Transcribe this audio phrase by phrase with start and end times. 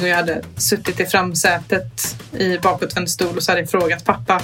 [0.00, 4.42] Och jag hade suttit i framsätet i bakåtvänd stol och så hade jag frågat pappa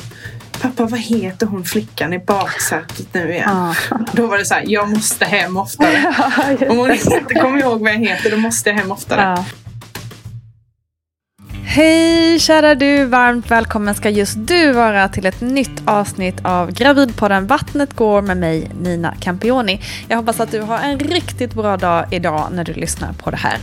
[0.60, 3.48] Pappa, vad heter hon flickan i baksätet nu igen?
[3.48, 3.74] Ah.
[4.12, 6.14] Då var det så här, jag måste hem oftare.
[6.68, 9.28] Om hon inte kommer ihåg vad jag heter, då måste jag hem oftare.
[9.28, 9.44] Ah.
[11.74, 13.04] Hej kära du!
[13.04, 18.36] Varmt välkommen ska just du vara till ett nytt avsnitt av Gravidpodden Vattnet går med
[18.36, 19.80] mig Nina Campioni.
[20.08, 23.36] Jag hoppas att du har en riktigt bra dag idag när du lyssnar på det
[23.36, 23.58] här.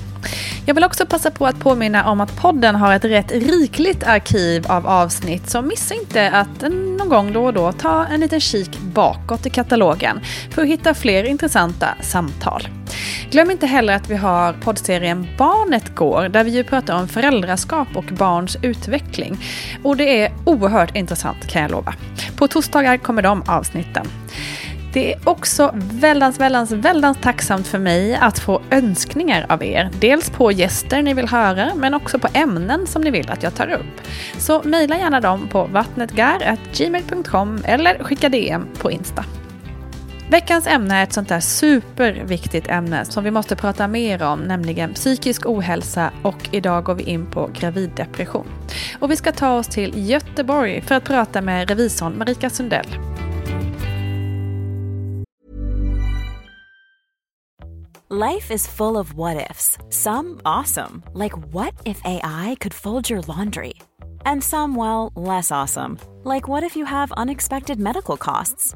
[0.66, 4.72] Jag vill också passa på att påminna om att podden har ett rätt rikligt arkiv
[4.72, 8.80] av avsnitt så missa inte att någon gång då och då ta en liten kik
[8.80, 10.20] bakåt i katalogen
[10.52, 12.68] för att hitta fler intressanta samtal.
[13.32, 17.88] Glöm inte heller att vi har poddserien Barnet går där vi ju pratar om föräldraskap
[17.96, 19.38] och barns utveckling.
[19.84, 21.94] Och det är oerhört intressant kan jag lova.
[22.36, 24.08] På torsdagar kommer de avsnitten.
[24.94, 29.90] Det är också väldans, väldans, väldans tacksamt för mig att få önskningar av er.
[30.00, 33.56] Dels på gäster ni vill höra, men också på ämnen som ni vill att jag
[33.56, 34.02] tar upp.
[34.38, 39.26] Så mejla gärna dem på vattnetgar.gmail.com eller skicka DM på Insta.
[40.32, 44.94] Veckans ämne är ett sånt där superviktigt ämne som vi måste prata mer om, nämligen
[44.94, 48.48] psykisk ohälsa och idag går vi in på graviddepression.
[49.00, 52.86] Och vi ska ta oss till Göteborg för att prata med revisorn Marika Sundell.
[58.10, 59.78] Life is full of what ifs.
[59.90, 63.74] Some awesome, like what if AI could fold your laundry?
[64.26, 65.98] And some, well, less awesome,
[66.36, 68.76] like what if you have unexpected medical costs?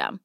[0.01, 0.19] System.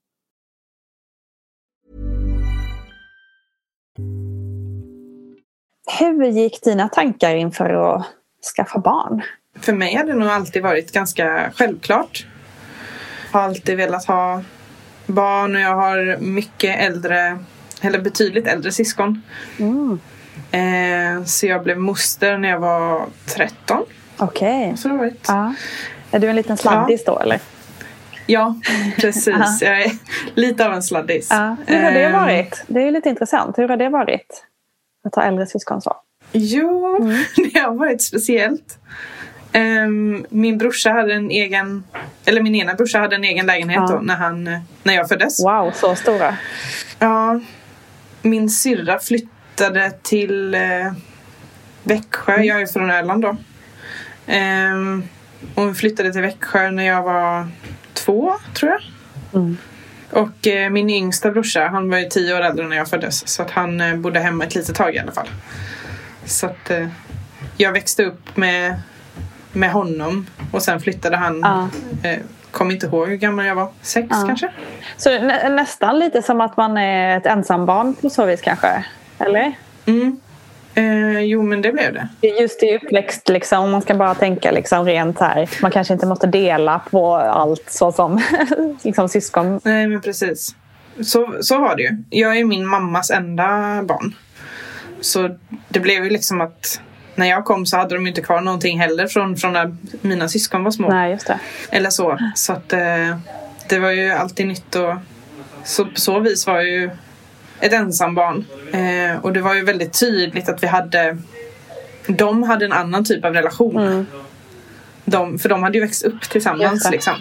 [5.99, 8.07] Hur gick dina tankar inför att
[8.57, 9.23] skaffa barn?
[9.61, 12.27] För mig har det nog alltid varit ganska självklart.
[13.33, 14.43] Jag har alltid velat ha
[15.07, 17.39] barn och jag har mycket äldre,
[17.81, 19.23] eller betydligt äldre syskon.
[19.59, 19.99] Mm.
[20.51, 23.85] Eh, så jag blev moster när jag var 13.
[24.19, 24.75] Okej.
[24.85, 25.13] Okay.
[25.29, 25.55] Ja.
[26.11, 27.13] Är du en liten sladdis ja.
[27.13, 27.41] då eller?
[28.27, 28.55] Ja,
[28.97, 29.63] precis.
[29.63, 29.93] jag är
[30.35, 31.29] lite av en sladdis.
[31.31, 31.57] Ja.
[31.67, 32.13] Hur har det ehm.
[32.13, 32.65] varit?
[32.67, 33.59] Det är lite intressant.
[33.59, 34.45] Hur har det varit?
[35.05, 35.97] Att ha äldre syskon så?
[36.33, 37.25] Jo, mm.
[37.53, 38.79] det har varit speciellt.
[39.53, 41.85] Ehm, min brorsa hade en egen,
[42.25, 43.95] eller min ena brorsa hade en egen lägenhet Ja.
[43.95, 44.45] då när, han,
[44.83, 45.45] när jag föddes.
[45.45, 46.37] Wow, så stora.
[46.99, 47.41] Ja,
[48.23, 50.93] min syrra flyttade till eh,
[51.83, 52.33] Växjö.
[52.35, 52.47] Mm.
[52.47, 53.37] Jag är från Öland då.
[54.27, 55.03] Ehm,
[55.55, 57.49] hon flyttade till Växjö när jag var
[57.97, 58.81] två, tror jag.
[59.41, 59.57] Mm.
[60.11, 63.29] Och eh, min yngsta brorsa, han var ju tio år äldre när jag föddes.
[63.29, 65.29] Så att han eh, bodde hemma ett litet tag i alla fall.
[66.25, 66.89] Så att eh,
[67.57, 68.75] jag växte upp med,
[69.53, 70.27] med honom.
[70.53, 71.41] Och sen flyttade han.
[71.41, 71.69] Ja.
[72.11, 72.19] Eh,
[72.51, 73.69] kom inte ihåg hur gammal jag var.
[73.83, 74.25] Sex Ja.
[74.27, 74.51] kanske?
[74.97, 78.85] Så nä, nästan lite som att man är ett ensambarn på så vis kanske?
[79.19, 79.53] Eller?
[79.87, 80.21] Mm.
[80.77, 82.29] Eh, jo, men det blev det.
[82.41, 85.49] Just i uppväxt, liksom, om man ska bara tänka liksom rent här.
[85.63, 88.21] Man kanske inte måste dela på allt så som
[88.83, 89.61] liksom, syskon.
[89.65, 90.55] Nej, men precis.
[91.03, 91.97] Så, så var det ju.
[92.11, 94.15] Jag är min mammas enda barn.
[95.01, 95.37] Så
[95.69, 96.81] det blev ju liksom att
[97.15, 100.65] när jag kom så hade de inte kvar någonting heller från, från när mina syskon
[100.65, 100.89] var små.
[100.89, 101.39] Nej, just det.
[101.71, 102.19] Eller så.
[102.35, 103.19] Så att eh,
[103.69, 104.95] det var ju alltid nytt och
[105.65, 106.91] så på så vis var ju
[107.61, 108.45] ett ensambarn.
[108.73, 111.17] Eh, och det var ju väldigt tydligt att vi hade
[112.09, 114.07] de hade en annan typ av relation.
[115.05, 116.29] De, för de hade ju växt upp Mm.
[116.29, 117.15] Tillsammans liksom.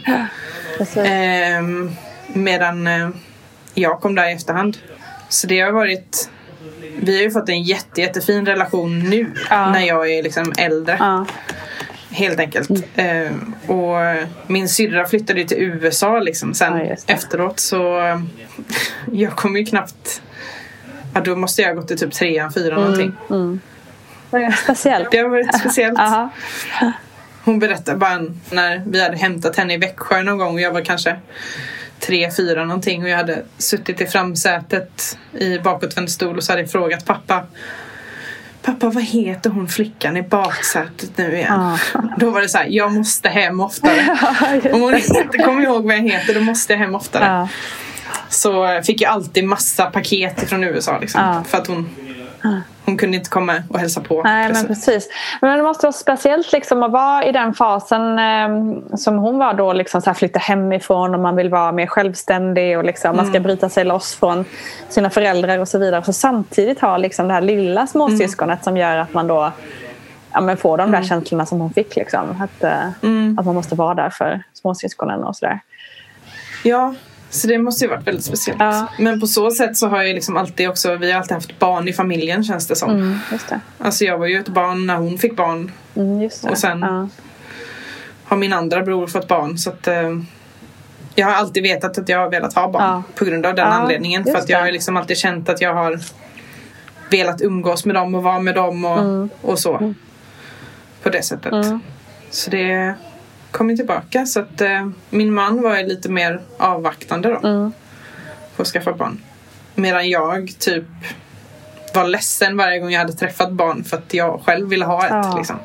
[1.06, 1.92] Ehm,
[2.34, 3.10] medan eh,
[3.74, 4.78] jag kom där i efterhand.
[5.30, 6.30] Så det har varit...
[7.00, 9.72] Vi har ju fått en jätte, jättefin relation nu Ja.
[9.72, 10.96] när jag är liksom äldre.
[11.00, 11.26] Ja.
[12.16, 12.70] Helt enkelt.
[12.96, 13.96] Ehm, och
[14.48, 17.14] min syrra flyttade ju till USA liksom sen Ja, det.
[17.14, 18.22] efteråt så eh,
[19.12, 20.22] jag kommer ju knappt...
[21.14, 23.12] Ja, då måste jag ha gått till typ trean, fyran någonting.
[24.32, 25.12] Det är Speciellt.
[25.12, 26.00] Det har varit speciellt.
[27.44, 28.22] Hon berättade bara
[28.52, 31.16] när vi hade hämtat henne i Växjö någon gång och jag var kanske
[32.00, 36.62] tre, fyra någonting och jag hade suttit i framsätet i bakåtvänd stol och så hade
[36.62, 37.44] jag frågat pappa
[38.66, 41.78] Pappa, vad heter hon flickan i baksätet nu igen?
[42.18, 44.18] Då var det så här, jag måste hem oftare.
[44.74, 47.26] Om hon inte kommer ihåg vad jag heter, då måste jag hem oftare.
[47.26, 47.48] Ja.
[48.30, 51.22] Så fick jag alltid massa paket från USA liksom.
[51.22, 51.44] Ja.
[51.48, 51.90] För att hon,
[52.86, 54.24] hon kunde inte komma och hälsa på.
[54.24, 55.10] Nej, men precis.
[55.42, 59.54] Men det måste vara speciellt liksom att vara i den fasen eh, som hon var
[59.54, 59.74] då.
[59.74, 63.40] Liksom så här flytta hemifrån och man vill vara mer självständig och liksom, man ska
[63.40, 64.46] bryta sig loss från
[64.90, 66.04] sina föräldrar och så vidare.
[66.04, 69.52] Så samtidigt ha liksom det här lilla småsyskonet som gör att man då
[70.34, 71.96] ja, men får de där känslorna som hon fick.
[71.96, 72.42] Liksom.
[72.42, 72.88] Att, eh,
[73.38, 75.60] att man måste vara där för småsyskonen och sådär.
[76.64, 76.94] Ja,
[77.36, 78.60] så det måste ju varit väldigt speciellt.
[78.60, 78.88] Ja.
[79.00, 81.88] Men på så sätt så har jag liksom alltid också, vi har alltid haft barn
[81.88, 82.90] i familjen känns det som.
[82.92, 83.60] Mm, just det.
[83.78, 85.72] Alltså jag var ju ett barn när hon fick barn.
[85.96, 86.30] Mm.
[86.52, 87.10] Och sen- ja.
[88.24, 90.10] Har min andra bror fått barn så att eh,
[91.16, 92.84] jag har alltid vetat att jag har velat ha barn.
[92.84, 93.04] Ja.
[93.16, 94.24] På grund av den anledningen.
[94.24, 96.00] För att jag har liksom alltid känt att jag har
[97.12, 99.30] velat umgås med dem och vara med dem och, Mm.
[99.42, 99.94] och så.
[101.04, 101.54] På det sättet.
[102.32, 102.94] Så det
[103.56, 104.26] kom ju tillbaka.
[104.26, 107.48] Så att eh, min man var lite mer avvaktande då.
[107.48, 107.74] Mm.
[108.56, 109.22] På att skaffa barn.
[109.76, 110.86] Medan jag typ
[111.94, 115.12] var ledsen varje gång jag hade träffat barn för att jag själv ville ha ett.
[115.12, 115.38] Ja.
[115.38, 115.56] Liksom.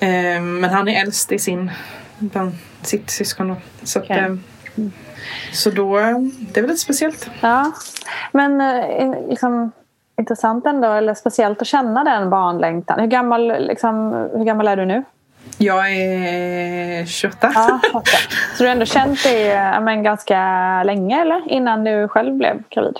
[0.00, 1.70] Eh, men han är äldst i sin,
[2.18, 2.52] bland
[2.82, 3.48] sitt syskon.
[3.48, 3.56] Då.
[3.82, 4.18] Så, att, Okej.
[4.18, 4.36] eh,
[5.52, 5.96] så då,
[6.52, 7.30] det är väl lite speciellt.
[7.40, 7.72] Ja,
[8.32, 9.72] men eh, liksom,
[10.18, 13.00] intressant ändå, eller speciellt att känna den barnlängtan.
[13.00, 15.04] Hur gammal, liksom, hur gammal är du nu?
[15.58, 17.52] Jag är 28.
[17.54, 17.80] Ja.
[18.56, 21.52] Så du har ändå känt det ja, men, ganska länge, eller?
[21.52, 22.96] Innan du själv blev gravid?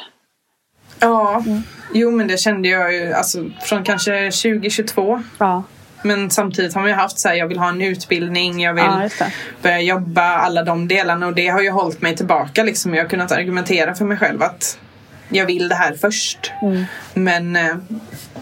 [1.01, 1.45] Ja,
[1.93, 5.23] jo men det kände jag ju alltså, från kanske 2022.
[5.39, 5.63] Ja,
[6.03, 9.11] Men samtidigt har man ju haft så här, jag vill ha en utbildning, jag vill
[9.19, 9.27] ja
[9.63, 12.95] börja jobba, alla de delarna och det har ju hållit mig tillbaka liksom.
[12.95, 14.79] Jag har kunnat argumentera för mig själv att
[15.29, 16.53] jag vill det här först.
[16.63, 16.85] Mm.
[17.15, 17.77] Men eh,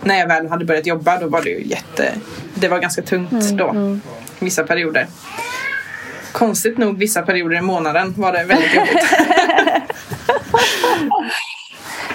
[0.02, 2.12] när jag väl hade börjat jobba då var det ju jätte,
[2.54, 3.98] det var ganska tungt Mm, då.
[4.38, 5.06] Vissa perioder.
[6.32, 9.04] Konstigt nog vissa perioder i månaden var det väldigt jobbigt.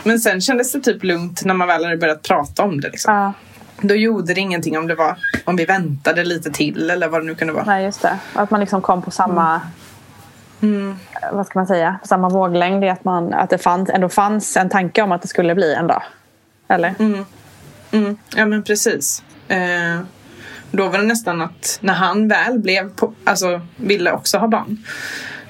[0.03, 2.89] Men sen kändes det typ lugnt när man väl hade börjat prata om det.
[2.89, 3.13] Liksom.
[3.15, 3.33] Ja,
[3.81, 7.25] Då gjorde det ingenting om det var om vi väntade lite till eller vad det
[7.25, 7.65] nu kunde vara.
[7.65, 8.17] nej, just det.
[8.33, 9.61] Att man liksom kom på samma...
[10.61, 10.95] Mm.
[11.31, 11.99] Vad ska man säga?
[12.01, 15.21] På samma våglängd i att, man, att det fanns, ändå fanns en tanke om att
[15.21, 16.03] det skulle bli en dag.
[16.67, 16.95] Eller?
[17.91, 19.23] Mm, ja men precis.
[19.47, 20.01] Eh,
[20.71, 24.83] då var det nästan att när han väl blev på, alltså ville också ha barn.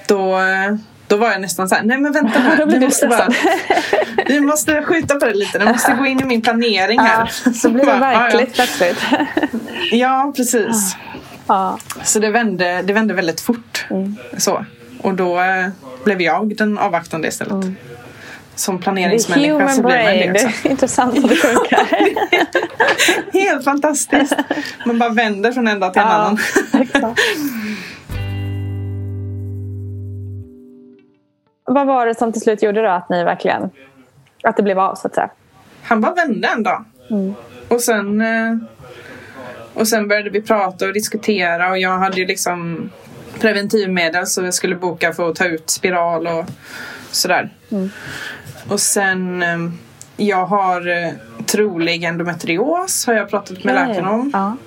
[0.07, 0.75] Då, eh,
[1.07, 2.65] då var jag nästan så här, nej men vänta här.
[2.65, 3.29] Vi måste, bara,
[4.27, 5.59] vi måste skjuta på det lite.
[5.59, 7.31] Det måste gå in i min planering här.
[7.45, 9.05] Ja, så blir det verkligt plötsligt.
[9.11, 9.17] Ja,
[9.91, 10.95] ja precis.
[11.47, 11.77] Ja.
[12.03, 13.85] Så det vände, det vände väldigt fort.
[13.89, 14.15] Mm.
[14.37, 14.65] Så.
[15.01, 15.67] Och då eh,
[16.03, 17.53] blev jag den avvaktande istället.
[17.53, 17.75] Mm.
[18.55, 20.31] som Det planeringsmänniska human så blir man det.
[20.33, 20.67] Det Också.
[20.67, 21.87] är intressant hur det funkar.
[23.39, 24.35] Helt fantastiskt.
[24.85, 26.37] Man bara vänder från en dag till en Ja, annan.
[26.81, 27.19] exakt.
[31.65, 33.69] Vad var det som till slut gjorde då att ni verkligen
[34.43, 35.29] att det blev av så att säga?
[35.83, 36.85] Han bara vände en dag.
[37.67, 38.57] Och sen eh,
[39.73, 42.89] och sen började vi prata och diskutera och jag hade ju liksom
[43.39, 46.45] preventivmedel så jag skulle boka för att ta ut spiral och
[47.11, 47.49] sådär.
[48.67, 49.57] Och sen eh,
[50.17, 51.11] jag har eh,
[51.45, 54.31] trolig endometrios har jag pratat med läkaren om.
[54.33, 54.57] Ja.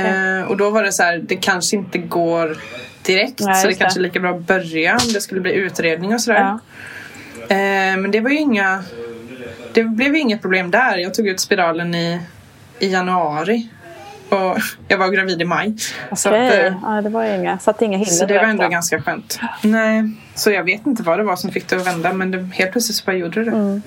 [0.00, 2.56] Eh, och då var det så här, det kanske inte går
[3.02, 6.14] direkt Nej, så det kanske är lika bra att börja om det skulle bli utredning
[6.14, 6.40] och sådär.
[6.40, 6.58] Ja.
[7.96, 8.84] Men det var ju inga
[9.72, 10.96] Det blev inget problem där.
[10.96, 12.20] Jag tog ut spiralen i,
[12.78, 13.68] i januari.
[14.30, 14.58] Och
[14.88, 15.76] jag var gravid i maj.
[16.16, 19.02] Så, att, eh, ja, det var inga, satte inga hinder så det var ändå ganska
[19.02, 19.40] skönt.
[19.62, 22.38] Nej, så jag vet inte vad det var som fick det att vända men det,
[22.54, 23.50] helt plötsligt så bara gjorde det.
[23.50, 23.82] Mm.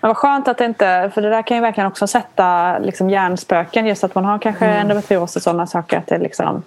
[0.00, 3.10] Men vad skönt att det inte, för det där kan ju verkligen också sätta liksom
[3.10, 4.80] hjärnspöken just att man har kanske Mm.
[4.80, 6.62] endometrios och sådana saker att det liksom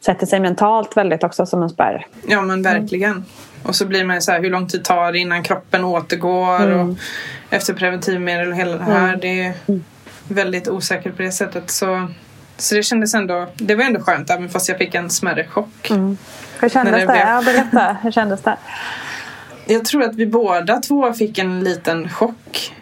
[0.00, 2.06] sätter sig mentalt väldigt också som en spärr.
[2.28, 3.24] Ja men verkligen.
[3.62, 6.62] Och så blir man ju så här, hur lång tid tar det innan kroppen återgår
[6.62, 6.90] Mm.
[6.90, 6.96] och
[7.50, 9.16] efter preventivmedel och hela det här.
[9.16, 9.52] Det är
[10.28, 11.70] väldigt osäkert på det sättet.
[11.70, 12.08] Så,
[12.56, 15.90] så det kändes ändå, det var ändå skönt även fast jag fick en smärre chock.
[16.60, 17.00] Hur kändes det?
[17.00, 17.96] det blev- Ja, berätta.
[18.02, 18.56] Hur kändes det?
[19.66, 22.72] Jag tror att vi båda två fick en liten chock.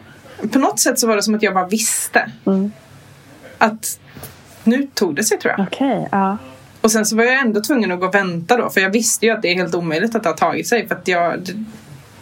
[0.52, 2.30] På något sätt så var det som att jag bara visste.
[3.58, 3.98] Att
[4.64, 5.66] nu tog det sig tror jag.
[5.66, 6.38] Okej, ja.
[6.80, 8.70] Och sen så var jag ändå tvungen att gå och vänta då.
[8.70, 10.88] För jag visste ju att det är helt omöjligt att det har tagit sig.
[10.88, 11.64] För att jag, det,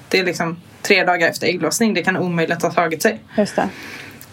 [0.08, 1.94] det är liksom tre dagar efter ägglossning.
[1.94, 3.20] Det kan omöjligt ha tagit sig.
[3.36, 3.68] Just det.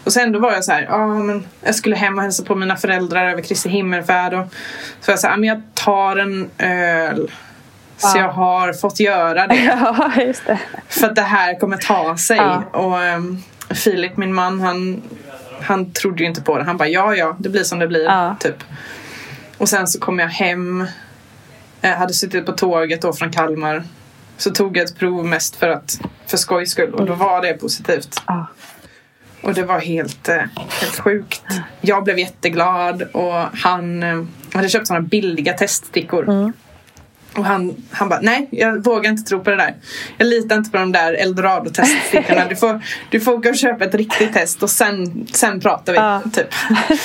[0.07, 2.55] Och sen då var jag så här, ja men jag skulle hem och hälsa på
[2.55, 4.33] mina föräldrar över Kristi himmelfärd.
[4.33, 4.45] Och
[5.01, 7.31] så jag här, ja, men jag tar en öl.
[7.97, 8.21] Så Ja.
[8.21, 9.55] jag har fått göra det.
[9.65, 10.59] Ja, det.
[10.87, 12.37] För att det här kommer ta sig.
[12.37, 12.63] Ja.
[12.71, 15.01] Och um, Filip, min man, han,
[15.61, 16.63] han trodde ju inte på det.
[16.63, 18.03] Han bara, ja ja, det blir som det blir.
[18.03, 18.35] Ja.
[18.39, 18.63] Typ.
[19.57, 20.87] Och sen så kom jag hem.
[21.81, 23.83] Jag hade suttit på tåget då från Kalmar.
[24.37, 26.93] Så tog jag ett prov mest för att för skojs skull.
[26.93, 28.21] Och då var det positivt.
[28.27, 28.47] Ja.
[29.47, 30.35] Och det var helt, eh,
[30.81, 31.41] helt sjukt.
[31.81, 34.23] Jag blev jätteglad och han eh,
[34.53, 36.53] hade köpt sådana billiga teststickor.
[37.37, 39.75] Och han, han bara, nej jag vågar inte tro på det där.
[40.17, 42.45] Jag litar inte på de där eldorado-teststickorna.
[42.49, 45.99] Du får, du får åka och köpa ett riktigt test och sen, sen pratar vi.
[45.99, 46.21] Ja.
[46.33, 46.47] Typ.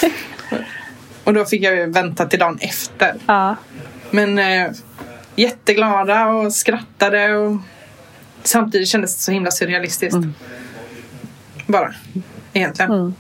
[1.25, 3.15] och då fick jag ju vänta till dagen efter.
[3.27, 3.57] Ja.
[4.11, 4.71] Men eh,
[5.37, 7.57] jätteglada och skrattade och
[8.43, 10.19] samtidigt kändes det så himla surrealistiskt.
[11.67, 11.95] Bara,
[12.53, 13.15] egentligen.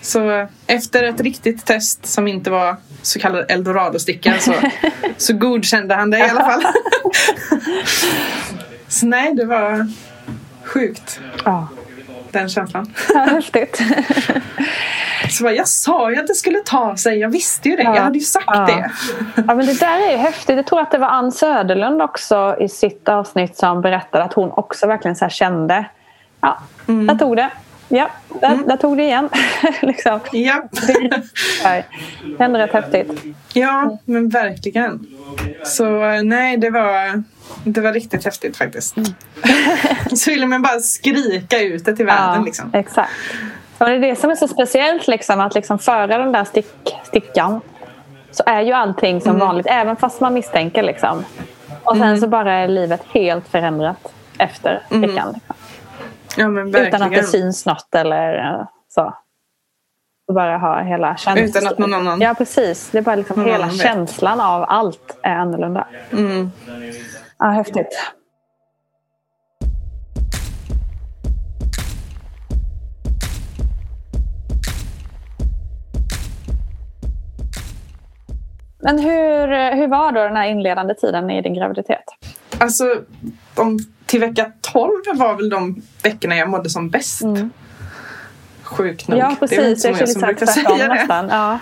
[0.00, 4.52] Så eh, efter ett riktigt test som inte var så kallad eldorado-sticka så,
[5.16, 6.62] så godkände han det i alla fall.
[8.88, 9.86] så nej, det var
[10.64, 11.68] sjukt, ja.
[12.30, 12.92] den känslan.
[13.14, 13.82] ja häftigt.
[15.30, 17.96] Så bara, jag sa ju att det skulle ta sig, jag visste ju det, Ja.
[17.96, 18.66] jag hade ju sagt Ja.
[18.66, 18.90] det.
[19.46, 20.56] Ja, men det där är ju häftigt.
[20.56, 24.50] Jag tror att det var Ann Söderlund också i sitt avsnitt som berättade att hon
[24.52, 25.84] också verkligen så kände.
[26.40, 26.58] Ja,
[26.88, 27.06] Mm.
[27.06, 27.50] där tog det.
[27.88, 29.28] Ja, där, där tog det igen.
[29.82, 30.20] liksom.
[30.32, 30.62] Ja.
[32.38, 33.22] Det är rätt häftigt.
[33.52, 35.06] Ja, men verkligen.
[35.64, 35.84] Så
[36.24, 37.22] nej, det var,
[37.64, 38.94] det var riktigt häftigt faktiskt.
[40.16, 42.70] Så ville man bara skrika ut det till världen liksom.
[42.74, 43.10] Exakt.
[43.78, 46.66] Och det är det som är så speciellt, liksom, att liksom föra den där stick,
[47.04, 47.60] stickan
[48.30, 49.46] så är ju allting som Mm.
[49.46, 50.82] vanligt, även fast man misstänker.
[50.82, 51.24] Liksom.
[51.84, 55.40] Och sen så bara är livet helt förändrat efter stickan.
[56.36, 56.46] Ja.
[56.86, 59.14] Utan att det syns något eller så.
[60.28, 61.38] Och bara ha hela känslan.
[61.44, 62.90] Utan att någon annan- Ja, precis.
[62.90, 65.86] Det är bara liksom Någon hela känslan av allt är annorlunda.
[66.12, 66.50] Mm.
[67.38, 68.12] Ja, häftigt.
[78.78, 82.04] Men hur, hur var då den här inledande tiden i din graviditet?
[82.58, 82.84] Alltså,
[83.54, 87.22] de, till vecka 12 var väl de veckorna jag mådde som bäst.
[88.62, 89.18] Sjukt nog.
[89.18, 89.36] Mm.
[89.40, 89.84] Ja, Det är precis.
[89.84, 91.34] inte Jag så många som brukar säga det.
[91.34, 91.58] Ja.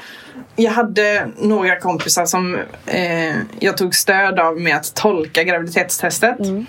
[0.56, 6.40] Jag hade några kompisar som eh, jag tog stöd av med att tolka graviditetstestet.
[6.40, 6.66] Mm.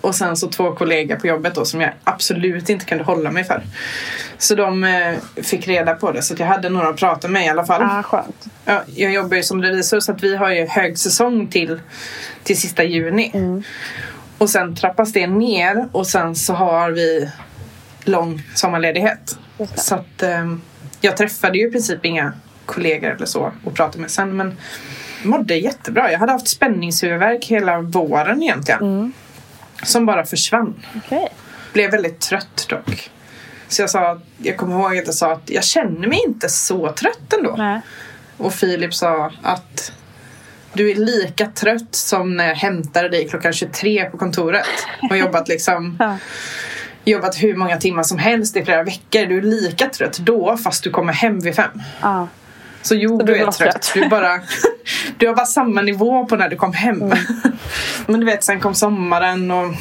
[0.00, 3.44] Och sen så två kollegor på jobbet då som jag absolut inte kunde hålla mig
[3.44, 3.62] för.
[4.38, 7.48] Så de eh, fick reda på det så jag hade några att prata med i
[7.48, 7.82] alla fall.
[7.82, 8.46] Ja, skönt.
[8.64, 11.80] Ja, jag jobbar ju som revisor så att vi har ju högsäsong till,
[12.42, 13.30] till sista juni.
[13.34, 13.62] Mm.
[14.38, 17.30] Och sen trappas det ner och sen så har vi
[18.04, 19.38] lång sommarledighet.
[19.74, 20.62] Så att ehm,
[21.00, 22.32] jag träffade ju i princip inga
[22.66, 24.56] kollegor eller så och pratade med sen men
[25.22, 26.12] mådde jättebra.
[26.12, 28.80] Jag hade haft spänningshuvudvärk hela våren egentligen.
[28.82, 29.12] Mm.
[29.82, 30.74] Som bara försvann.
[30.96, 31.28] Okej.
[31.72, 33.10] blev väldigt trött dock.
[33.68, 36.92] Så jag sa, jag kommer ihåg att jag sa att jag känner mig inte så
[36.92, 37.54] trött ändå.
[37.58, 37.80] Nej.
[38.36, 39.92] Och Filip sa att
[40.76, 44.66] du är lika trött som när jag hämtade dig klockan 23 på kontoret.
[45.10, 46.16] Och jobbat liksom Ja.
[47.04, 49.26] jobbat hur många timmar som helst i flera veckor.
[49.26, 51.82] Du är lika trött då fast du kommer hem vid fem.
[52.02, 52.28] Ja.
[52.82, 53.56] Så jo, Så du du är trött.
[53.58, 53.90] trött.
[53.94, 54.40] Du, bara,
[55.18, 57.02] du har bara samma nivå på när du kom hem.
[57.02, 57.18] Mm.
[58.06, 59.74] Men du vet, sen kom sommaren och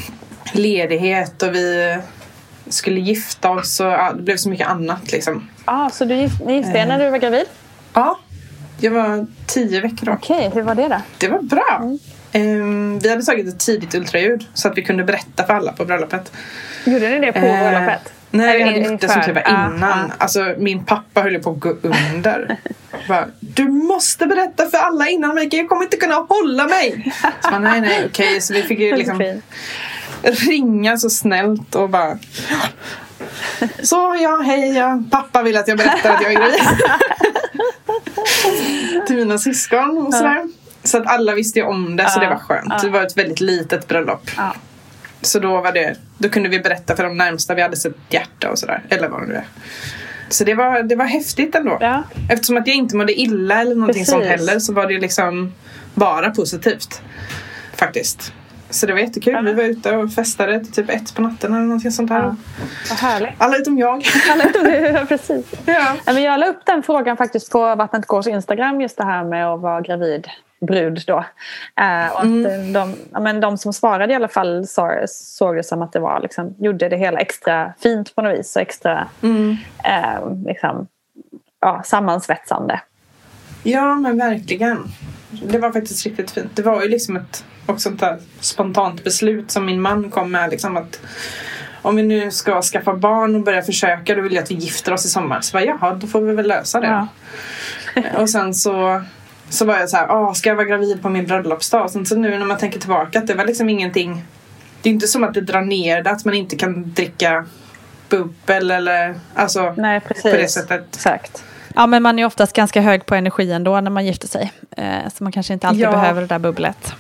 [0.54, 1.98] ledighet och vi
[2.70, 5.50] skulle gifta oss och ja, det blev så mycket annat liksom.
[5.66, 6.88] Ah, så du gift, ni gifte er Eh.
[6.88, 7.46] när du var gravid?
[7.94, 8.20] Ja,
[8.80, 10.12] jag var tio veckor då.
[10.12, 11.02] Okej, hur var det då?
[11.18, 11.80] Det var bra.
[11.82, 12.00] Mm.
[12.32, 15.86] Ehm, vi hade tagit ett tidigt ultraljud så att vi kunde berätta för alla på
[15.86, 16.32] bröllopet.
[16.86, 18.14] Gjorde ni det på Eh, bröllopet?
[18.32, 19.42] Nej, vi hade gjort det som ungefär?
[19.42, 19.80] typ var innan.
[20.10, 20.16] ja.
[20.18, 22.58] Alltså min pappa höll på att gå under.
[23.08, 27.14] Bara, du måste berätta för alla innan Mikael, jag kommer inte kunna hålla mig.
[27.42, 28.42] Så bara, nej, nej, okej.
[28.42, 29.42] Så vi fick ju liksom
[30.24, 32.18] ringa så snällt och bara
[33.84, 35.04] Så ja, hej, ja.
[35.12, 36.60] pappa vill att jag berättar att jag är gravid.
[39.08, 40.50] Till mina syskon och sådär.
[40.84, 42.82] Så att alla visste ju om det så det var skönt.
[42.82, 44.30] Det var ett väldigt litet bröllop.
[45.22, 48.52] Så då var det, då kunde vi berätta för de närmsta vi hade sett hjärta
[48.52, 48.84] och sådär.
[48.90, 49.46] Eller vad det nu är.
[50.30, 51.78] Så det var, det var häftigt ändå.
[51.82, 52.04] Ja.
[52.30, 54.12] Eftersom att jag inte mådde illa eller någonting Precis.
[54.12, 55.54] sånt heller så var det liksom
[55.94, 57.02] bara positivt.
[57.76, 58.34] Faktiskt.
[58.76, 59.34] Så det var jättekul.
[59.34, 59.42] Ja.
[59.42, 62.24] Vi var ute och festade till typ ett på natten eller någonting sånt här.
[62.24, 62.36] Ja.
[62.90, 63.30] Vad härligt.
[63.38, 64.02] Alla utom jag.
[64.94, 65.54] ja, precis.
[65.66, 65.96] ja.
[66.06, 69.48] Men jag la upp den frågan faktiskt på Vattnet Gås Instagram just det här med
[69.48, 70.28] att vara gravid
[70.68, 71.18] brud då.
[71.82, 72.74] Eh, och att Mm.
[72.74, 76.20] de, men de som svarade i alla fall så, såg det som att det var
[76.20, 79.58] liksom, gjorde det hela extra fint på något vis och extra Mm.
[79.84, 80.88] eh, liksom,
[81.62, 82.80] ja, sammansvetsande.
[83.64, 84.78] ja, men verkligen.
[85.44, 86.52] Det var faktiskt riktigt fint.
[86.56, 90.50] Det var ju liksom ett också ett spontant beslut som min man kom med.
[90.50, 91.00] Liksom att
[91.82, 94.94] om vi nu ska skaffa barn och börja försöka då vill jag att vi gifter
[94.94, 95.42] oss i sommar.
[95.42, 96.88] Så bara, jaha, då får vi väl lösa det.
[96.88, 97.08] Ja.
[98.22, 99.04] Och sen så,
[99.50, 101.92] så var jag så här, ah, ska jag vara gravid på min bröllopsdag?
[101.92, 104.24] Sen så nu när man tänker tillbaka att det var liksom ingenting.
[104.82, 107.46] Det är inte som att det drar ner det, att man inte kan dricka
[108.10, 110.24] bubbel eller alltså Nej, precis.
[110.24, 110.86] på det sättet.
[110.96, 111.44] Exakt.
[111.76, 114.52] Ja, men man är oftast ganska hög på energi ändå när man gifter sig.
[114.78, 115.92] Eh, så man kanske inte alltid Ja.
[115.92, 116.94] behöver det där bubblet.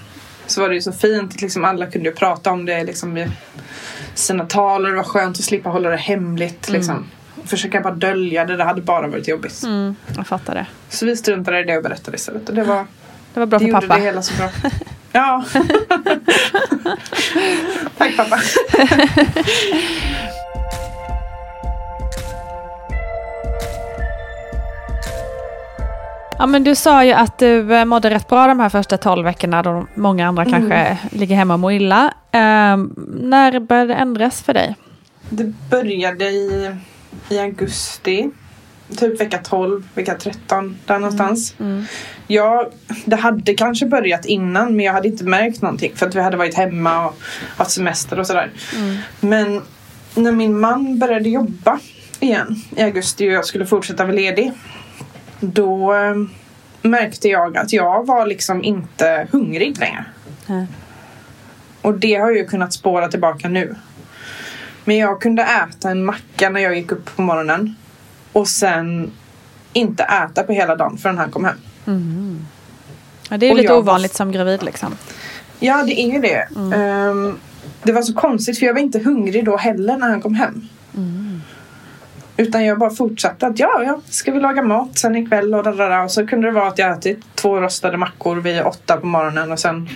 [0.47, 3.27] Så var det ju så fint att liksom alla kunde prata om det liksom i
[4.13, 6.69] sina tal och det var skönt att slippa hålla det hemligt.
[6.69, 7.05] Liksom.
[7.45, 9.63] Försöka bara dölja det, det hade bara varit jobbigt.
[9.63, 10.65] Mm, jag fattar det.
[10.89, 12.49] Så vi struntade i det och berättade istället.
[12.49, 12.85] Och det var
[13.33, 13.99] Det var bra det för gjorde pappa.
[13.99, 14.49] det hela så bra.
[15.11, 15.45] Ja.
[17.97, 18.37] Tack pappa.
[26.39, 29.23] Ja, men du sa ju att du eh, mådde rätt bra de här första 12
[29.23, 32.13] veckorna då många andra kanske ligger hemma och mår illa.
[32.31, 34.75] Ehm, när började det ändras för dig?
[35.29, 36.75] Det började i,
[37.29, 38.29] i augusti.
[38.97, 41.55] Typ vecka 12, vecka 13, där någonstans.
[42.27, 42.69] Ja,
[43.05, 46.37] det hade kanske börjat innan men jag hade inte märkt någonting för att vi hade
[46.37, 47.15] varit hemma och
[47.57, 48.51] haft semester och sådär.
[49.19, 49.61] Men
[50.15, 51.79] när min man började jobba
[52.19, 54.53] igen i augusti och jag skulle fortsätta vara ledig
[55.53, 56.15] då eh,
[56.81, 60.05] märkte jag att jag var liksom inte hungrig längre.
[60.45, 60.67] Nej.
[61.81, 63.75] Och det har ju kunnat spåra tillbaka nu.
[64.83, 67.75] Men jag kunde äta en macka när jag gick upp på morgonen.
[68.31, 69.11] Och sen
[69.73, 71.57] inte äta på hela dagen förrän han kom hem.
[73.29, 74.95] Ja, det är ju Och lite jag var- ovanligt som gravid liksom.
[75.59, 76.47] Ja, det är ju det.
[76.75, 77.37] Ehm,
[77.83, 80.67] det var så konstigt för jag var inte hungrig då heller när han kom hem.
[82.37, 86.01] Utan jag bara fortsatte att ja, ja, ska vi laga mat sen ikväll och dadada.
[86.01, 89.51] Och så kunde det vara att jag ätit två rostade mackor vid åtta på morgonen
[89.51, 89.89] och sen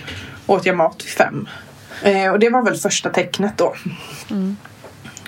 [0.46, 1.48] åt jag mat vid fem.
[2.02, 3.74] Eh, och det var väl första tecknet då.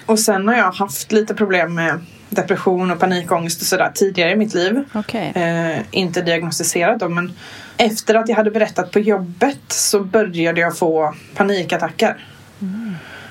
[0.07, 4.37] Och sen har jag haft lite problem med depression och panikångest och sådär tidigare i
[4.37, 4.85] mitt liv.
[4.93, 5.33] Okej.
[5.35, 7.33] Eh, inte diagnostiserat då men
[7.77, 12.27] efter att jag hade berättat på jobbet så började jag få panikattacker.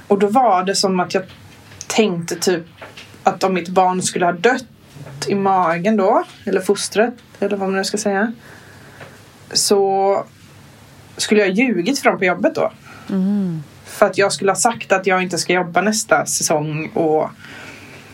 [0.07, 1.23] Och då var det som att jag
[1.87, 2.65] tänkte typ
[3.23, 4.65] att om mitt barn skulle ha dött
[5.27, 8.33] i magen då, eller fostret, eller vad man nu ska säga.
[9.51, 10.25] Så
[11.17, 12.71] skulle jag ha ljugit för dem på jobbet då.
[13.85, 17.29] För att jag skulle ha sagt att jag inte ska jobba nästa säsong och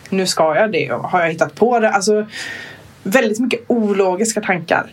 [0.10, 1.90] nu ska jag det och har jag hittat på det.
[1.90, 2.28] Alltså
[3.08, 4.90] väldigt mycket ologiska tankar.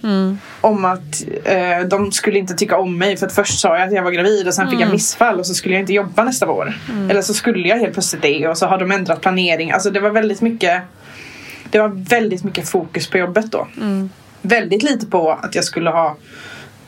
[0.61, 3.95] Om att eh, de skulle inte tycka om mig för att först sa jag att
[3.95, 6.51] jag var gravid och sen fick jag missfall och så skulle jag inte jobba nästa
[6.51, 6.75] år.
[7.11, 9.71] Eller så skulle jag helt plötsligt det och så har de ändrat planering.
[9.71, 10.83] Alltså det var väldigt mycket
[11.71, 13.67] Det var väldigt mycket fokus på jobbet då.
[14.43, 16.17] Väldigt lite på att jag skulle ha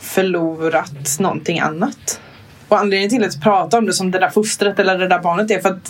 [0.01, 2.21] förlorat någonting annat.
[2.69, 5.19] Och anledningen till att jag pratar om det som det där fostret eller det där
[5.19, 5.89] barnet är för att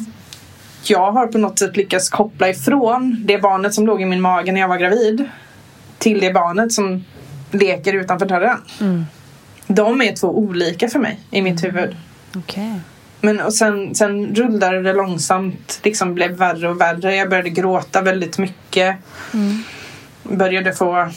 [0.90, 4.52] jag har på något sätt lyckats koppla ifrån det barnet som låg i min mage
[4.52, 5.28] när jag var gravid
[5.98, 7.04] till det barnet som
[7.50, 8.58] leker utanför dörren.
[8.80, 9.04] Mm.
[9.66, 11.96] De är två olika för mig i mitt huvud.
[12.36, 12.80] Okej.
[13.20, 17.16] Men och sen, sen rullade det långsamt, liksom blev värre och värre.
[17.16, 18.96] Jag började gråta väldigt mycket.
[20.22, 21.08] Började få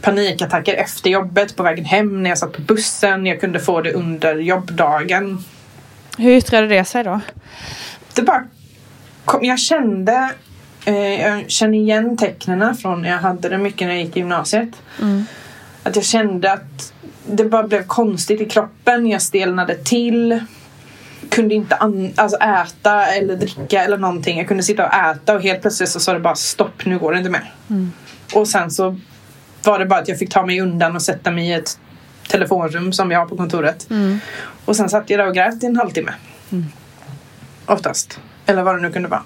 [0.00, 3.26] panikattacker efter jobbet, på vägen hem, när jag satt på bussen.
[3.26, 5.44] Jag kunde få det under jobbdagen.
[6.18, 7.20] Hur yttrade det sig då?
[8.14, 8.44] Det bara
[9.26, 10.30] kom, jag kände
[10.84, 14.18] eh, jag känner igen tecknen från när jag hade det mycket när jag gick i
[14.20, 14.68] gymnasiet.
[15.82, 16.92] Att jag kände att
[17.26, 19.06] det bara blev konstigt i kroppen.
[19.06, 20.40] Jag stelnade till.
[21.28, 21.76] Kunde inte
[22.16, 24.38] alltså äta eller dricka eller någonting.
[24.38, 27.12] Jag kunde sitta och äta och helt plötsligt så sa det bara stopp, nu går
[27.12, 27.54] det inte mer.
[28.34, 28.98] Och sen så
[29.64, 31.78] var det bara att jag fick ta mig undan och sätta mig i ett
[32.28, 33.88] telefonrum som jag har på kontoret.
[34.64, 36.12] Och sen satt jag där och grät i en halvtimme.
[37.66, 38.20] Oftast.
[38.46, 39.22] Eller vad det nu kunde vara.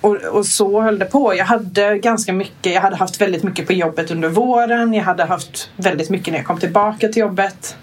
[0.00, 1.34] Och, och så höll det på.
[1.34, 2.74] Jag hade ganska mycket.
[2.74, 4.94] Jag hade haft väldigt mycket på jobbet under våren.
[4.94, 7.76] Jag hade haft väldigt mycket när jag kom tillbaka till jobbet.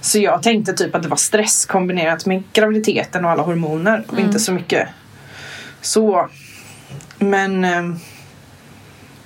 [0.00, 4.04] Så jag tänkte typ att det var stress kombinerat med graviditeten och alla hormoner.
[4.08, 4.88] Och inte så mycket
[5.80, 6.28] så.
[7.18, 7.94] Men eh,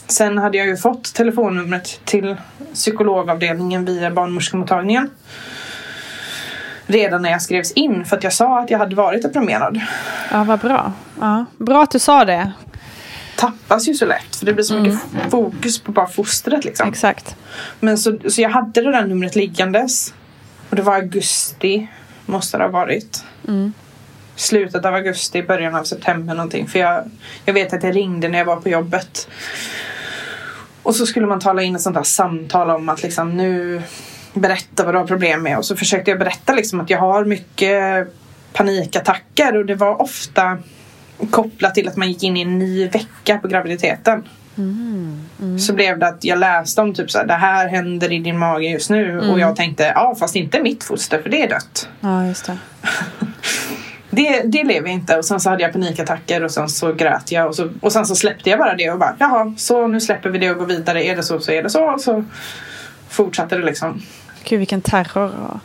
[0.06, 2.36] sen hade jag ju fått telefonnumret till
[2.74, 5.10] psykologavdelningen via barnmorskemottagningen.
[6.86, 9.80] Redan när jag skrevs in för att jag sa att jag hade varit deprimerad.
[10.30, 10.92] Ja, vad bra.
[11.20, 11.44] Ja.
[11.58, 12.52] Bra att du sa det.
[13.36, 16.88] tappas ju så lätt för det blir så mycket fokus på bara fostret liksom.
[16.88, 17.36] Exakt.
[17.80, 20.14] Men så, så jag hade det där numret liggandes.
[20.70, 21.88] Och det var augusti,
[22.26, 23.24] måste det ha varit.
[24.36, 26.68] Slutet av augusti, början av september någonting.
[26.68, 27.10] För jag,
[27.44, 29.28] jag vet att jag ringde när jag var på jobbet.
[30.82, 33.82] Och så skulle man tala in ett sånt här samtal om att liksom nu
[34.34, 35.58] berätta vad du har problem med.
[35.58, 38.08] Och så försökte jag berätta liksom att jag har mycket
[38.52, 40.58] panikattacker och det var ofta
[41.30, 44.24] kopplat till att man gick in i en ny vecka på graviditeten.
[45.58, 48.38] Så blev det att jag läste om typ så här, det här händer i din
[48.38, 51.88] mage just nu och jag tänkte ja fast inte mitt foster för det är dött.
[52.00, 52.58] Ja, just det.
[54.14, 57.48] Det, det lever inte och sen så hade jag panikattacker och sen så grät jag
[57.48, 60.30] och, så, och sen så släppte jag bara det och bara jaha så nu släpper
[60.30, 61.04] vi det och går vidare.
[61.04, 61.84] Är det så så är det så.
[61.84, 62.24] Och så
[63.08, 64.02] fortsatte det liksom.
[64.44, 65.60] Gud, vilken terror.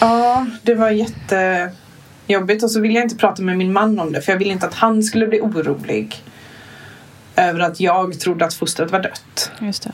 [0.00, 4.20] Ja, det var jättejobbigt och så ville jag inte prata med min man om det
[4.20, 6.22] för jag ville inte att han skulle bli orolig
[7.36, 9.52] över att jag trodde att fostret var dött.
[9.58, 9.92] Just det.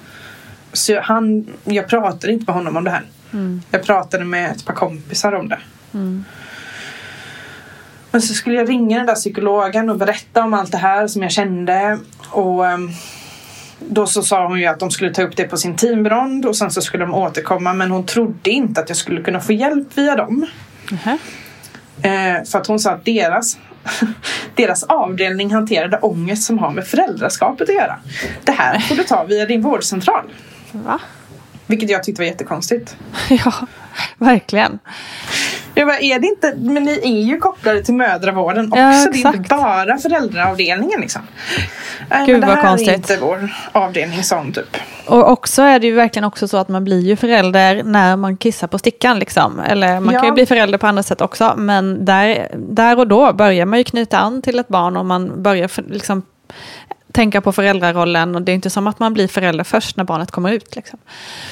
[0.73, 3.05] Så han, jag pratade inte med honom om det här.
[3.71, 5.59] Jag pratade med ett par kompisar om det.
[8.11, 11.23] Men så skulle jag ringa den där psykologen och berätta om allt det här som
[11.23, 11.99] jag kände.
[12.29, 12.91] Och ehm,
[13.79, 16.57] då så sa hon ju att de skulle ta upp det på sin teamrond och
[16.57, 17.73] sen så skulle de återkomma.
[17.73, 20.47] Men hon trodde inte att jag skulle kunna få hjälp via dem.
[20.91, 21.19] Nähä.
[22.03, 23.59] Eh, för att hon sa att deras,
[24.55, 27.99] deras avdelning hanterade ångest som har med föräldraskapet att göra.
[28.45, 30.25] Det här får du ta via din vårdcentral.
[30.73, 31.01] Va?
[31.67, 32.97] Vilket jag tyckte var jättekonstigt.
[33.45, 33.53] Ja,
[34.19, 34.79] verkligen.
[35.75, 38.79] Jag bara, är det inte, men ni är ju kopplade till mödravården också.
[38.81, 41.23] Ja, det är inte bara föräldraavdelningen liksom.
[42.11, 42.89] Nej, Gud, men det vad här konstigt.
[42.89, 44.77] är inte vår avdelning sån typ.
[45.07, 48.37] Och också är det ju verkligen också så att man blir ju förälder när man
[48.37, 49.19] kissar på stickan.
[49.19, 49.61] Liksom.
[49.61, 50.35] Eller man kan ju Ja.
[50.35, 51.55] bli förälder på andra sätt också.
[51.57, 55.43] Men där, där och då börjar man ju knyta an till ett barn och man
[55.43, 56.23] börjar liksom,
[57.17, 58.35] tänka på föräldrarollen.
[58.35, 60.77] Och det är inte som att man blir förälder först när barnet kommer ut.
[60.77, 60.99] Liksom.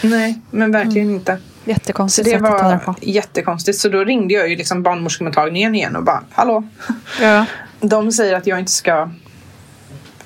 [0.02, 1.36] Nej, men verkligen inte.
[1.64, 2.94] Så Jättekonstigt ta det var på.
[3.00, 3.78] jättekonstigt.
[3.78, 6.64] Så då ringde jag ju liksom barnmorskemottagningen igen och bara, hallå?
[7.20, 7.46] Ja.
[7.80, 9.10] De säger att jag inte ska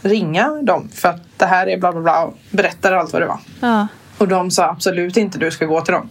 [0.02, 3.26] ringa dem för att det här är bla bla bla och berättar allt vad det
[3.26, 3.38] var.
[3.60, 3.88] Ja.
[4.18, 6.08] Och de sa absolut inte du ska gå till dem.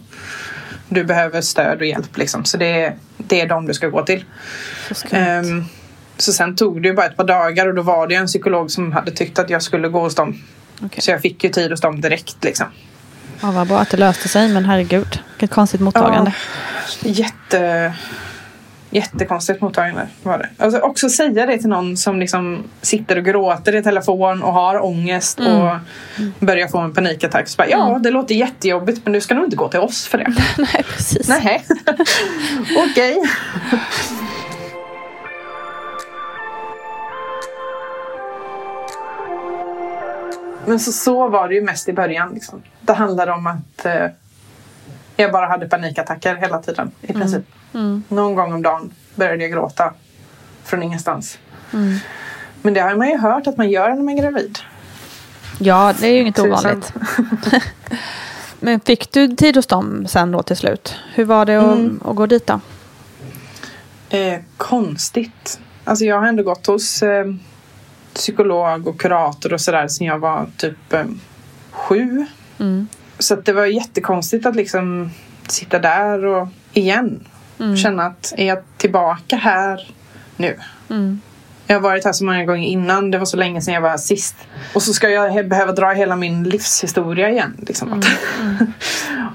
[0.88, 2.44] Du behöver stöd och hjälp liksom.
[2.44, 4.24] Så det är, det är dem du ska gå till.
[4.92, 5.06] Så.
[5.10, 5.64] Ehm,
[6.18, 8.92] så sen tog det bara ett par dagar och då var det en psykolog som
[8.92, 10.38] hade tyckt att jag skulle gå hos dem.
[10.82, 11.02] Okej.
[11.02, 12.66] Så jag fick ju tid hos dem direkt liksom.
[13.40, 15.20] Ja, vad bra att det löste sig, men herregud.
[15.38, 16.34] Vilket konstigt mottagande.
[17.00, 17.92] Jätte,
[18.90, 20.48] jättekonstigt mottagande var det.
[20.58, 24.84] Alltså också säga det till någon som liksom sitter och gråter i telefon och har
[24.84, 25.76] ångest och
[26.38, 27.48] börjar få en panikattack.
[27.48, 30.18] Så bara, ja, det låter jättejobbigt men du ska nog inte gå till oss för
[30.18, 30.34] det.
[30.58, 31.28] Nej, precis.
[31.28, 31.64] Nej,
[32.90, 33.22] okej.
[40.68, 42.34] Men så, så var det ju mest i början.
[42.34, 42.62] Liksom.
[42.80, 44.06] Det handlade om att eh,
[45.16, 47.42] jag bara hade panikattacker hela tiden i princip.
[48.08, 49.92] Någon gång om dagen började jag gråta
[50.64, 51.38] från ingenstans.
[52.62, 54.58] Men det har man ju hört att man gör när man är gravid.
[55.58, 56.52] Ja, det är ju inget Tusen.
[56.52, 56.92] ovanligt.
[58.60, 60.96] Men fick du tid hos dem sen då till slut?
[61.14, 62.00] Hur var det att, Mm.
[62.04, 62.60] att gå dit då?
[64.10, 65.60] Eh, konstigt.
[65.84, 67.24] Alltså jag har ändå gått hos eh,
[68.18, 71.04] psykolog och kurator och sådär sen jag var typ eh,
[71.70, 72.26] sju.
[72.58, 72.88] Mm.
[73.18, 75.10] Så det var jättekonstigt att liksom
[75.48, 77.20] sitta där och igen
[77.60, 77.76] Mm.
[77.76, 79.90] känna att är jag tillbaka här
[80.36, 80.58] nu?
[80.90, 81.20] Mm.
[81.66, 83.10] Jag har varit här så många gånger innan.
[83.10, 84.36] Det var så länge sedan jag var här sist.
[84.74, 87.56] Och så ska jag behöva dra hela min livshistoria igen.
[87.66, 87.92] Liksom.
[87.92, 88.04] Att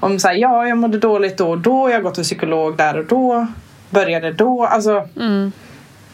[0.00, 1.90] Om så här, ja, jag mådde dåligt då och då.
[1.90, 3.46] Jag har gått till psykolog där och då.
[3.90, 4.64] Började då.
[4.66, 5.52] Alltså, Mm.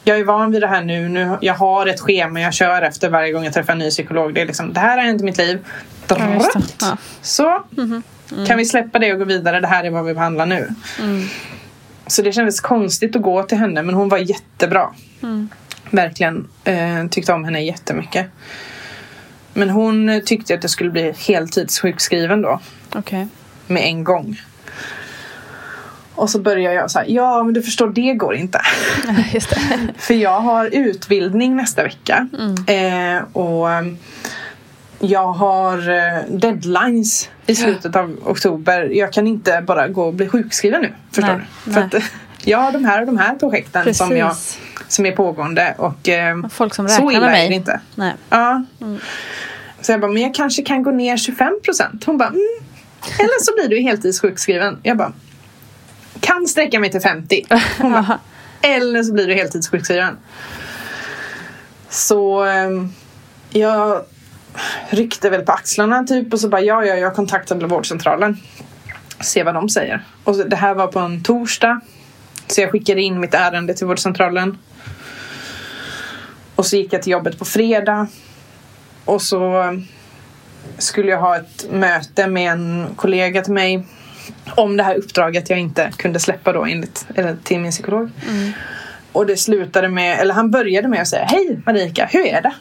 [0.04, 1.08] Jag är van vid det här nu.
[1.08, 1.38] nu.
[1.40, 4.34] Jag har ett schema jag kör efter varje gång jag träffar en ny psykolog.
[4.34, 5.58] Det, är liksom, det här har hänt i mitt liv.
[6.08, 6.60] Ja, just det.
[6.80, 6.96] Ja.
[7.22, 7.62] Så
[8.46, 9.60] kan vi släppa det och gå vidare.
[9.60, 10.68] Det här är vad vi behandlar nu.
[11.00, 11.26] Mm.
[12.06, 14.90] Så det kändes konstigt att gå till henne men hon var jättebra.
[15.22, 15.48] Mm.
[15.90, 18.26] Verkligen eh, tyckte om henne jättemycket.
[19.52, 22.60] Men hon tyckte att jag skulle bli heltidssjukskriven då.
[22.94, 23.28] Okej.
[23.66, 24.40] Med en gång.
[26.20, 28.60] Och så började jag så här, ja men du förstår det går inte.
[29.32, 29.48] Just.
[29.96, 32.28] För jag har utbildning nästa vecka.
[32.66, 33.84] Eh, och eh,
[34.98, 38.82] jag har eh, deadlines i slutet av oktober.
[38.82, 40.92] Jag kan inte bara gå och bli sjukskriven nu.
[41.12, 41.72] Förstår Nej, du?
[41.72, 41.90] För nej.
[41.96, 42.02] att,
[42.44, 44.36] jag har de här och de här projekten som, jag,
[44.88, 45.74] som är pågående.
[45.78, 47.44] Och eh, Folk som så räknar illa med mig.
[47.44, 47.80] är det inte.
[47.94, 48.14] Nej.
[48.30, 48.64] Ja.
[49.80, 52.04] Så jag bara, men jag kanske kan gå ner 25 procent.
[52.04, 52.40] Hon bara, mm.
[53.18, 54.78] eller så blir du heltidssjukskriven.
[54.82, 55.12] Jag bara,
[56.20, 57.46] kan sträcka mig till 50.
[57.78, 58.18] Hon bara,
[58.62, 60.18] eller så blir du heltidssjukskriven.
[61.88, 62.92] Så ehm,
[63.50, 64.04] jag
[64.90, 68.36] ryckte väl på axlarna typ och så bara, ja, ja, jag kontaktar väl vårdcentralen.
[69.20, 70.04] Se vad de säger.
[70.24, 71.80] Och så, det här var på en torsdag.
[72.46, 74.58] Så jag skickade in mitt ärende till vårdcentralen.
[76.54, 78.06] Och så gick jag till jobbet på fredag.
[79.04, 79.64] Och så
[80.78, 83.86] skulle jag ha ett möte med en kollega till mig
[84.54, 88.10] om det här uppdraget jag inte kunde släppa då enligt, eller till min psykolog.
[89.12, 92.52] Och det slutade med, eller han började med att säga Hej Marika, hur är det?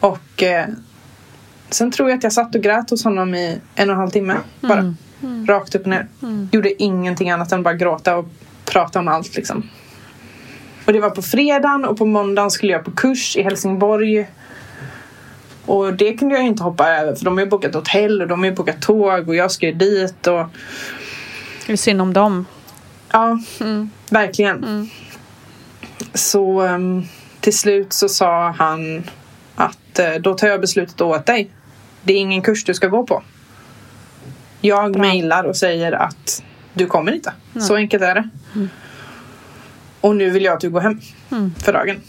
[0.00, 0.66] Och eh,
[1.70, 4.10] sen tror jag att jag satt och grät hos honom i en och en halv
[4.10, 4.94] timme bara.
[5.48, 6.06] Rakt upp och ner.
[6.52, 8.26] Gjorde ingenting annat än bara gråta och
[8.64, 9.68] prata om allt liksom.
[10.86, 14.26] Och det var på fredagen och på måndagen skulle jag på kurs i Helsingborg.
[15.66, 18.38] Och det kunde jag inte hoppa över för de har ju bokat hotell och de
[18.38, 20.46] har ju bokat tåg och jag ska ju dit och
[21.66, 22.46] Det är synd om dem.
[23.12, 23.38] ja,
[24.10, 24.90] verkligen.
[26.14, 27.02] Så ehm,
[27.40, 29.04] till slut så sa han
[29.54, 31.50] att eh, då tar jag beslutet åt dig.
[32.02, 33.22] Det är ingen kurs du ska gå på.
[34.60, 36.42] Jag mejlar och säger att
[36.74, 37.32] du kommer inte.
[37.60, 38.28] Så enkelt är det.
[40.00, 41.00] Och nu vill jag att du går hem
[41.58, 42.00] för dagen.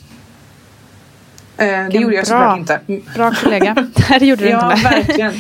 [1.58, 2.80] Eh, det Vilken gjorde jag såklart inte.
[3.16, 3.76] Bra kollega.
[4.20, 4.90] Det gjorde du Ja, inte.
[4.90, 5.34] verkligen.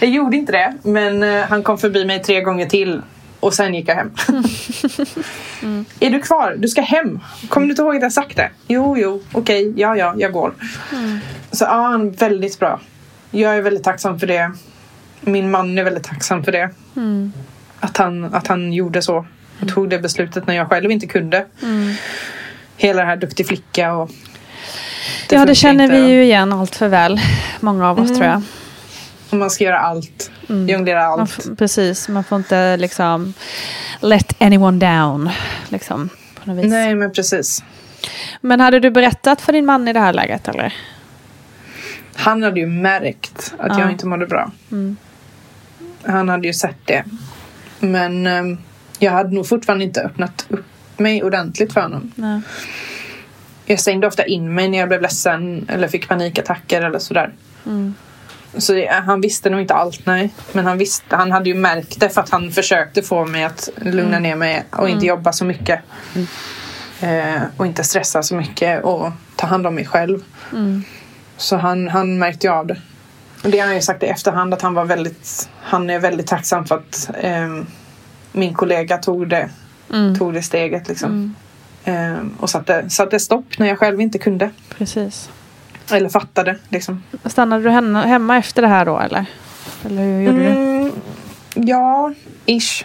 [0.00, 3.02] Jag gjorde inte det, men eh, han kom förbi mig tre gånger till
[3.40, 4.10] och sen gick jag hem.
[6.00, 6.54] Är du kvar?
[6.58, 7.20] Du ska hem.
[7.48, 8.50] Kommer du inte ihåg att jag sagt det?
[8.68, 10.54] Jo, jo, okej, ja, ja, jag går.
[11.50, 12.80] Så ja, han är väldigt bra.
[13.30, 14.52] Jag är väldigt tacksam för det.
[15.20, 16.70] Min man är väldigt tacksam för det.
[17.80, 19.26] Att, han, att han gjorde så.
[19.60, 21.46] Och tog det beslutet när jag själv inte kunde.
[22.76, 24.10] Hela det här duktig flicka och...
[25.32, 25.96] Ja, det känner inte.
[26.00, 27.20] vi ju igen allt för väl.
[27.60, 28.42] Många av oss tror jag.
[29.30, 30.30] Och man ska göra allt.
[30.68, 31.38] Jonglera Man allt.
[31.38, 33.34] f- precis, man får inte liksom
[34.00, 35.30] let anyone down.
[35.68, 36.08] Liksom,
[36.44, 36.70] på något vis.
[36.70, 37.64] Nej, men precis.
[38.40, 40.74] Men hade du berättat för din man i det här läget eller?
[42.14, 43.80] Han hade ju märkt att Ja.
[43.80, 44.50] jag inte mådde bra.
[44.72, 44.96] Mm.
[46.06, 47.04] Han hade ju sett det.
[47.80, 48.58] Men ehm,
[48.98, 50.64] jag hade nog fortfarande inte öppnat upp
[50.96, 52.12] mig ordentligt för honom.
[52.14, 52.40] Nej.
[53.72, 57.32] Jag stängde ofta in mig när jag blev ledsen eller fick panikattacker eller sådär.
[57.66, 57.94] Mm.
[58.58, 60.30] Så det, han visste nog inte allt, nej.
[60.52, 63.68] Men han visste, han hade ju märkt det för att han försökte få mig att
[63.76, 64.22] lugna Mm.
[64.22, 65.80] ner mig och inte jobba så mycket.
[67.00, 70.22] Eh, och inte stressa så mycket och ta hand om mig själv.
[70.52, 70.84] Mm.
[71.36, 72.76] Så han, han märkte ju av det.
[73.44, 76.26] Och det har han ju sagt i efterhand att han var väldigt, han är väldigt
[76.26, 77.66] tacksam för att ehm,
[78.32, 79.48] min kollega tog det,
[79.92, 80.18] Mm.
[80.18, 81.10] tog det steget liksom.
[81.10, 81.34] Ehm,
[82.38, 84.50] och satte, satte stopp när jag själv inte kunde.
[84.78, 85.30] Precis.
[85.90, 87.02] Eller fattade liksom.
[87.24, 89.24] Stannade du hemma, efter det här då eller?
[89.86, 90.46] Eller hur gjorde du?
[90.46, 90.92] Mm,
[91.54, 92.12] ja,
[92.46, 92.84] ish.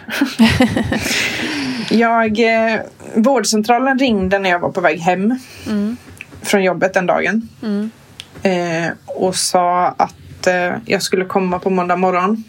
[1.90, 2.80] jag, eh,
[3.14, 5.96] vårdcentralen ringde när jag var på väg hem Mm.
[6.42, 7.48] från jobbet den dagen.
[7.62, 7.90] Mm.
[8.42, 12.44] Eh, och sa att eh, jag skulle komma på måndag morgon.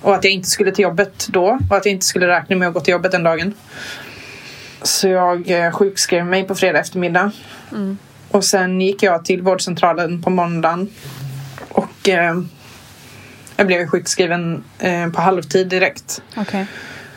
[0.00, 1.58] Och att jag inte skulle till jobbet då.
[1.70, 3.54] Och att jag inte skulle räkna med att gå till jobbet den dagen.
[4.82, 7.30] Så jag eh, sjukskrev mig på fredag eftermiddag.
[7.72, 7.98] Mm.
[8.30, 10.88] Och sen gick jag till vårdcentralen på måndagen.
[11.68, 12.40] Och eh,
[13.56, 16.22] jag blev sjukskriven eh, på halvtid direkt.
[16.36, 16.66] Okej.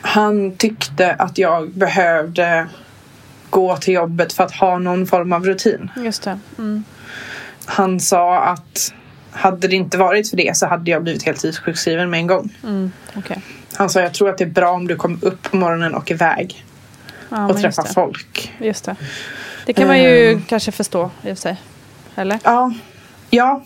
[0.00, 2.66] Han tyckte att jag behövde
[3.50, 5.90] gå till jobbet för att ha någon form av rutin.
[5.96, 6.38] Just det.
[6.58, 6.84] Mm.
[7.64, 8.92] Han sa att
[9.30, 12.54] hade det inte varit för det så hade jag blivit heltidssjukskriven med en gång.
[12.62, 12.92] Mm.
[13.16, 13.36] Okay.
[13.74, 16.10] Han sa jag tror att det är bra om du kommer upp på morgonen och
[16.10, 16.65] iväg
[17.36, 17.94] Ja, och men träffar just det.
[17.94, 18.52] folk.
[18.58, 18.96] Just det.
[19.66, 20.42] Det kan man ju Ehm.
[20.48, 21.56] kanske förstå i och för sig.
[22.14, 22.38] Eller?
[22.44, 22.72] Ja,
[23.30, 23.62] ja,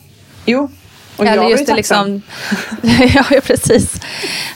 [0.46, 0.70] jo.
[1.16, 2.22] Och jag Eller var just ju det liksom.
[2.82, 4.00] ja, ja, precis.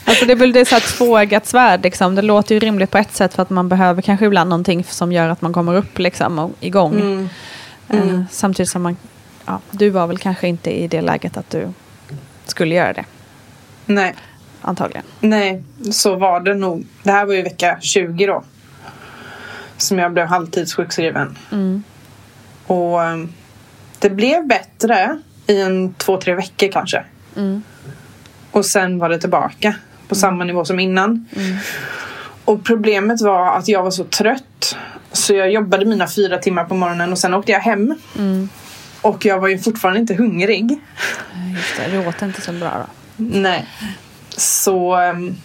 [0.05, 2.15] Alltså det är väl det är så här tvåeggat svärd liksom.
[2.15, 5.11] Det låter ju rimligt på ett sätt för att man behöver kanske ibland någonting som
[5.11, 6.99] gör att man kommer upp liksom och igång.
[6.99, 7.29] Mm.
[7.89, 8.97] Eh, samtidigt som man,
[9.45, 11.67] ja, du var väl kanske inte i det läget att du
[12.45, 13.05] skulle göra det.
[13.85, 14.15] Nej,
[14.61, 15.03] Antagligen.
[15.19, 16.85] nej, så var det nog.
[17.03, 18.43] Det här var ju vecka 20 då.
[19.77, 21.37] Som jag blev halvtidssjukskriven.
[21.51, 21.83] Mm.
[22.67, 23.33] Och ehm,
[23.99, 27.03] det blev bättre i en två, tre veckor kanske.
[27.35, 27.63] Mm.
[28.51, 29.75] Och sen var det tillbaka
[30.07, 31.25] på samma nivå som innan.
[32.45, 34.77] Och problemet var att jag var så trött.
[35.11, 37.95] Så jag jobbade mina fyra timmar på morgonen och sen åkte jag hem.
[39.01, 40.71] Och jag var ju fortfarande inte hungrig.
[40.71, 42.85] Eh, Just det, du åt inte så bra då.
[43.17, 43.67] Nej.
[44.37, 45.35] Så um,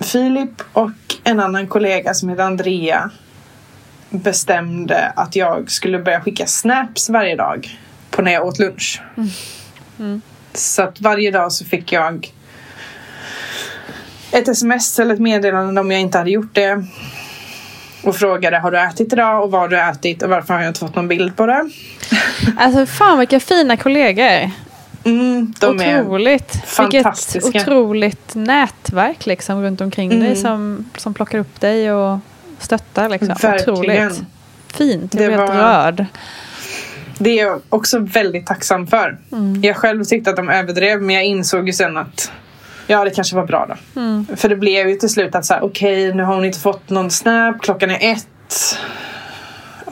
[0.00, 0.90] Filip och
[1.24, 3.10] en annan kollega som heter Andrea
[4.10, 7.78] bestämde att jag skulle börja skicka snaps varje dag
[8.10, 9.02] på när jag åt lunch.
[10.54, 12.32] Så att varje dag så fick jag
[14.32, 16.84] ett sms eller ett meddelande om jag inte hade gjort det.
[18.04, 20.70] Och frågade har du ätit idag och vad har du ätit och varför har jag
[20.70, 21.70] inte fått någon bild på det.
[22.56, 24.50] Alltså fan vilka fina kollegor.
[25.04, 26.56] Mm, de är otroligt.
[26.66, 27.40] fantastiska.
[27.50, 30.36] Vilket otroligt nätverk liksom runt omkring dig Mm.
[30.36, 32.18] som, som plockar upp dig och
[32.58, 33.08] stöttar.
[33.08, 33.28] Liksom.
[33.28, 33.70] Verkligen.
[33.78, 34.22] Otroligt.
[34.74, 36.06] Fint, jag Det blir helt rörd.
[37.18, 39.18] Det är jag också väldigt tacksam för.
[39.32, 39.62] Mm.
[39.62, 42.32] Jag själv tyckte att de överdrev men jag insåg ju sen att
[42.86, 44.00] ja, det kanske var bra då.
[44.00, 44.26] Mm.
[44.36, 46.90] För det blev ju till slut att så här, okej, nu har hon inte fått
[46.90, 48.78] någon snap, klockan är ett.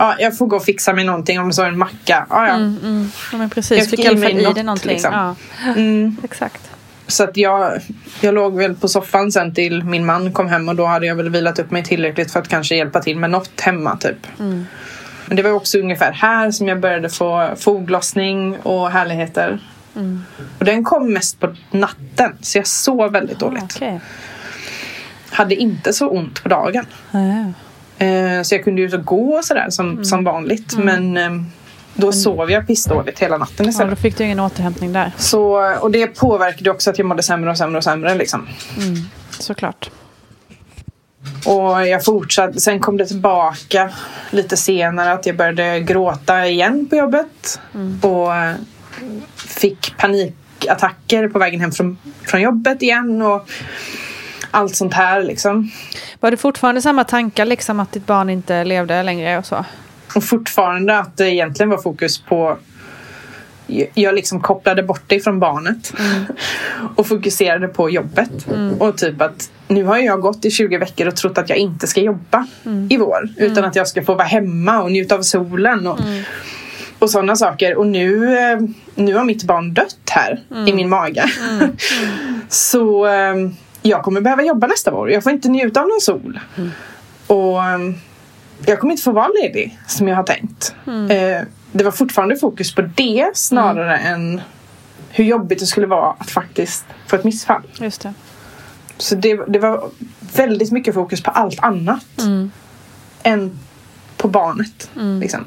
[0.00, 2.26] Ja, jag får gå och fixa mig någonting om så en macka.
[2.30, 2.54] Ja, ja.
[2.54, 3.10] Mm, mm.
[3.14, 4.90] Ja, men Jag precis, fick fick i alla fall i dig någonting.
[4.90, 5.12] liksom.
[5.12, 5.34] Ja,
[5.76, 6.16] Mm.
[6.24, 6.70] exakt.
[7.06, 7.80] Så att jag,
[8.20, 11.14] jag låg väl på soffan sen till min man kom hem och då hade jag
[11.16, 14.26] väl vilat upp mig tillräckligt för att kanske hjälpa till med något hemma typ.
[14.40, 14.66] Mm.
[15.26, 19.58] Men det var också ungefär här som jag började få foglossning och härligheter.
[19.96, 20.24] Mm.
[20.58, 23.62] Och den kom mest på natten så jag sov väldigt Ah, dåligt.
[23.76, 24.00] okej.
[25.30, 26.86] Hade inte så ont på dagen.
[27.10, 27.52] Ja.
[28.00, 30.04] Eh, så jag kunde ju gå och sådär som, Mm.
[30.04, 30.76] som vanligt.
[30.78, 31.30] Men eh,
[31.94, 33.98] då sov jag pissdåligt hela natten ja, då istället.
[34.00, 35.12] fick du ingen återhämtning där.
[35.16, 38.14] Så, och det påverkade också att jag mådde sämre och sämre och sämre.
[38.14, 38.48] Liksom.
[39.30, 39.90] Såklart.
[41.46, 42.60] Och jag fortsatte.
[42.60, 43.90] Sen kom det tillbaka
[44.30, 47.60] lite senare att jag började gråta igen på jobbet.
[48.02, 48.54] Och eh,
[49.36, 53.22] fick panikattacker på vägen hem från, från jobbet igen.
[53.22, 53.48] Och
[54.50, 55.70] allt sånt här liksom.
[56.20, 59.64] Var det fortfarande samma tankar liksom att ditt barn inte levde längre och så?
[60.16, 62.58] Och fortfarande att det egentligen var fokus på
[63.94, 65.92] jag liksom kopplade bort det från barnet
[66.96, 68.46] och fokuserade på jobbet.
[68.78, 71.86] Och typ att nu har jag gått i 20 veckor och trott att jag inte
[71.86, 72.46] ska jobba
[72.88, 73.28] i vår.
[73.36, 75.86] Utan att jag ska få vara hemma och njuta av solen.
[75.86, 75.98] Och,
[76.98, 77.76] och sådana saker.
[77.78, 78.58] Och nu, eh,
[78.94, 81.24] nu har mitt barn dött här i min mage.
[82.48, 83.34] Så eh,
[83.82, 85.10] jag kommer behöva jobba nästa vår.
[85.10, 86.40] Jag får inte njuta av någon sol.
[87.26, 87.78] Och eh,
[88.66, 90.74] jag kommer inte få vara ledig som jag har tänkt.
[90.86, 94.40] Eh, det var fortfarande fokus på det snarare än
[95.10, 97.62] hur jobbigt det skulle vara att faktiskt få ett missfall.
[97.78, 98.14] Just det.
[98.96, 99.90] Så det, det var
[100.36, 102.06] väldigt mycket fokus på allt annat
[103.22, 103.58] än
[104.16, 104.90] på barnet.
[105.20, 105.44] Liksom.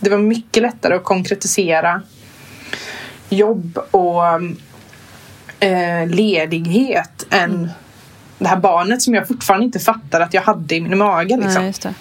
[0.00, 2.02] Det var mycket lättare att konkretisera
[3.28, 4.22] jobb och
[5.60, 7.70] eh, ledighet än
[8.38, 11.36] det här barnet som jag fortfarande inte fattade att jag hade i min mage.
[11.36, 11.62] Liksom.
[11.62, 11.94] Nej.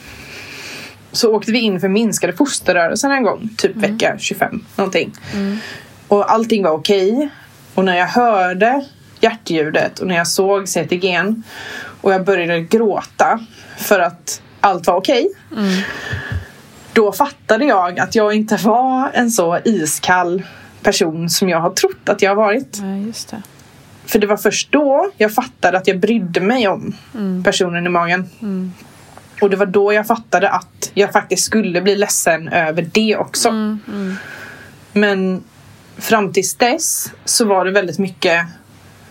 [1.12, 5.14] Så åkte vi in för minskade fosterrörelsen en gång, typ vecka 25 någonting.
[6.08, 7.30] Och allting var okej.
[7.76, 8.86] Och när jag hörde
[9.20, 11.42] hjärtljudet och när jag såg CTG'n
[12.02, 13.40] och jag började gråta
[13.78, 15.32] för att allt var okej.
[16.94, 20.44] Då fattade jag att jag inte var en så iskall
[20.84, 22.80] person som jag har trott att jag har varit.
[22.82, 23.42] Nej, just det.
[24.06, 26.96] För det var först då jag fattade att jag brydde mig om
[27.44, 28.30] personen i magen.
[29.42, 33.78] Och det var då jag fattade att jag faktiskt skulle bli ledsen över det också.
[34.94, 35.44] Men
[35.98, 38.46] fram tills dess så var det väldigt mycket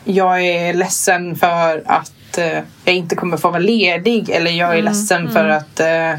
[0.05, 4.83] jag är ledsen för att eh, jag inte kommer få vara ledig eller jag är
[4.83, 6.15] ledsen för att eh,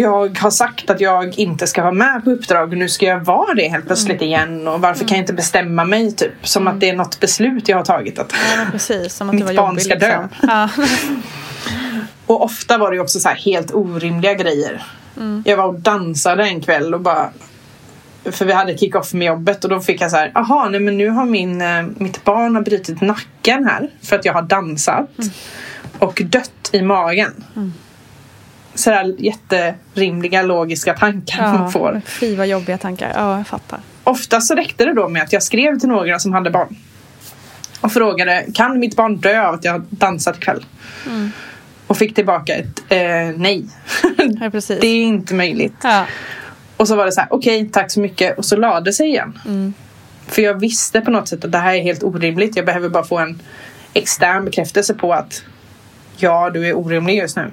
[0.00, 3.20] jag har sagt att jag inte ska vara med på uppdrag och nu ska jag
[3.20, 6.80] vara det helt plötsligt igen och varför kan jag inte bestämma mig typ som att
[6.80, 9.14] det är något beslut jag har tagit att Ja, precis.
[9.14, 10.22] Som att Mitt barn ska dö.
[10.22, 10.48] liksom.
[10.48, 10.68] Ja.
[12.26, 14.84] Och ofta var det också så helt orimliga grejer.
[15.44, 17.30] Jag var och dansade en kväll och bara
[18.24, 20.98] för vi hade kick-off med jobbet och då fick jag så här, aha, nej men
[20.98, 25.10] nu har min, eh, mitt barn har brutit nacken här för att jag har dansat
[25.98, 27.44] och dött i magen.
[28.74, 32.02] Sådär jätterimliga logiska tankar man får.
[32.06, 33.12] Fy vad jobbiga tankar.
[33.14, 33.80] Ja, jag fattar.
[34.04, 36.76] Oftast så räckte det då med att jag skrev till några som hade barn.
[37.80, 40.64] Och frågade, kan mitt barn dö av att jag dansat ikväll?
[41.86, 42.98] Och fick tillbaka ett eh,
[43.36, 43.66] nej.
[44.40, 44.80] Ja, precis.
[44.80, 45.76] det är inte möjligt.
[45.82, 46.06] Ja.
[46.76, 48.38] Och så var det så här, okej, tack så mycket.
[48.38, 49.38] Och så lade sig igen.
[50.26, 52.56] För jag visste på något sätt att det här är helt orimligt.
[52.56, 53.40] Jag behöver bara få en
[53.92, 55.42] extern bekräftelse på att
[56.16, 57.50] ja, du är orimlig just nu.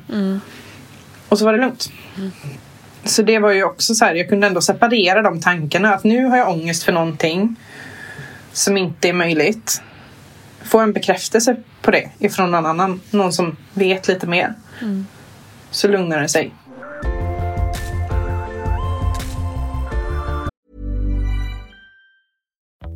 [1.32, 1.92] Och så var det lugnt.
[3.04, 5.94] Så det var ju också så här, jag kunde ändå separera de tankarna.
[5.94, 7.56] Att nu har jag ångest för någonting
[8.54, 9.82] som inte är möjligt.
[10.64, 13.02] Få en bekräftelse på det ifrån någon annan.
[13.10, 14.54] Någon som vet lite mer.
[15.72, 16.54] Så lugnar det sig.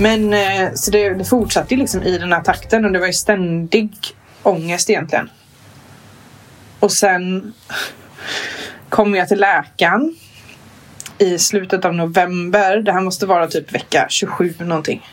[0.00, 3.06] Men eh, så det, det fortsatte ju liksom i den här takten och det var
[3.06, 3.92] ju ständig
[4.42, 5.30] ångest egentligen.
[6.80, 7.52] Och sen
[8.88, 10.16] kom jag till läkaren
[11.18, 12.76] i slutet av november.
[12.76, 15.06] Det här måste vara typ vecka 27 någonting.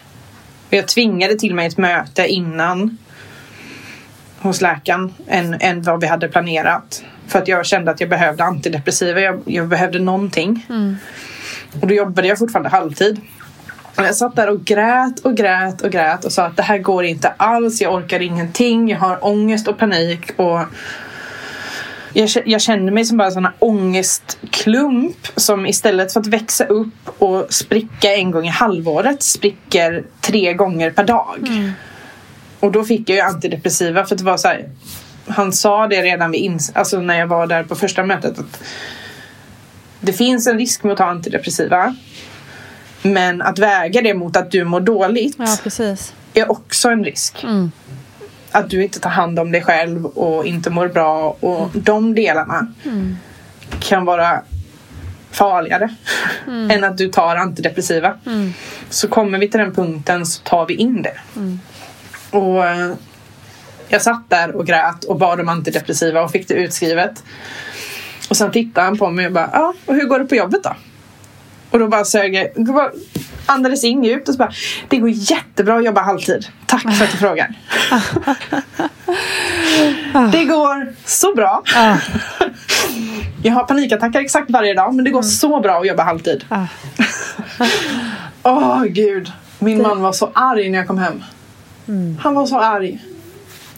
[0.68, 2.98] Och jag tvingade till mig ett möte innan
[4.42, 7.04] hos läkaren än, än vad vi hade planerat.
[7.28, 9.20] För att jag kände att jag behövde antidepressiva.
[9.20, 10.66] Jag, jag behövde någonting.
[11.82, 13.22] Och då jobbade jag fortfarande halvtid.
[13.96, 16.78] Och jag satt där och grät och grät och grät och sa att det här
[16.78, 17.82] går inte alls.
[17.82, 18.90] Jag orkar ingenting.
[18.90, 20.32] Jag har ångest och panik.
[20.36, 20.60] Och
[22.14, 26.66] jag, jag känner mig som bara en sån här ångestklump som istället för att växa
[26.66, 31.38] upp och spricka en gång i halvåret spricker tre gånger per dag.
[32.60, 34.70] Och då fick jag ju antidepressiva för det var så här,
[35.28, 38.64] Han sa det redan vid ins- alltså när jag var där på första mötet att
[40.02, 41.96] det finns en risk med att ta antidepressiva.
[43.02, 45.38] Men att väga det mot att du mår dåligt
[46.34, 47.44] Ja, är också en risk.
[48.52, 52.68] Att du inte tar hand om dig själv och inte mår bra och de delarna
[53.80, 54.42] kan vara
[55.32, 55.96] farligare
[56.72, 58.14] än att du tar antidepressiva.
[58.90, 61.14] Så kommer vi till den punkten så tar vi in det.
[62.32, 62.94] Och eh,
[63.90, 67.24] Jag satt där och grät och bad om antidepressiva och fick det utskrivet.
[68.30, 70.64] Och sen tittade han på mig och bara, ja, och hur går det på jobbet
[70.64, 70.76] då?
[71.70, 72.48] Och då bara sög jag,
[73.46, 74.52] andades in djupt och så bara,
[74.90, 76.48] det går jättebra att jobba halvtid.
[76.66, 77.56] Tack för att du frågar.
[80.32, 81.64] det går så bra.
[83.44, 86.46] Jag har panikattacker exakt varje dag men det går så bra att jobba halvtid.
[88.44, 89.32] Åh oh, gud.
[89.60, 91.24] Min man var så arg när jag kom hem.
[92.20, 93.00] Han var så arg.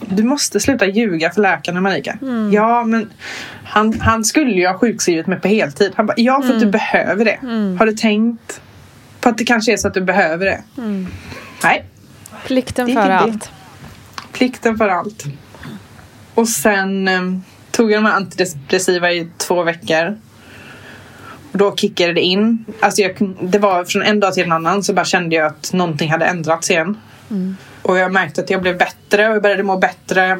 [0.00, 2.18] Du måste sluta ljuga för läkarna Marika.
[2.22, 2.52] Mm.
[2.52, 3.10] Ja men
[3.64, 5.92] han, han skulle ju ha sjukskrivit mig på heltid.
[5.94, 7.38] Han bara, ja för att du behöver det.
[7.78, 8.60] Har du tänkt
[9.20, 10.62] på att det kanske är så att du behöver det?
[11.64, 11.84] Nej.
[12.46, 13.50] Plikten Det före allt.
[14.32, 15.24] Plikten för allt.
[16.34, 17.20] Och sen eh,
[17.70, 20.18] tog jag de här antidepressiva i två veckor.
[21.52, 22.64] Och då kickade det in.
[22.80, 25.72] Alltså jag, det var från en dag till en annan så bara kände jag att
[25.72, 26.96] någonting hade ändrats igen.
[27.82, 30.38] Och jag märkte att jag blev bättre och jag började må bättre.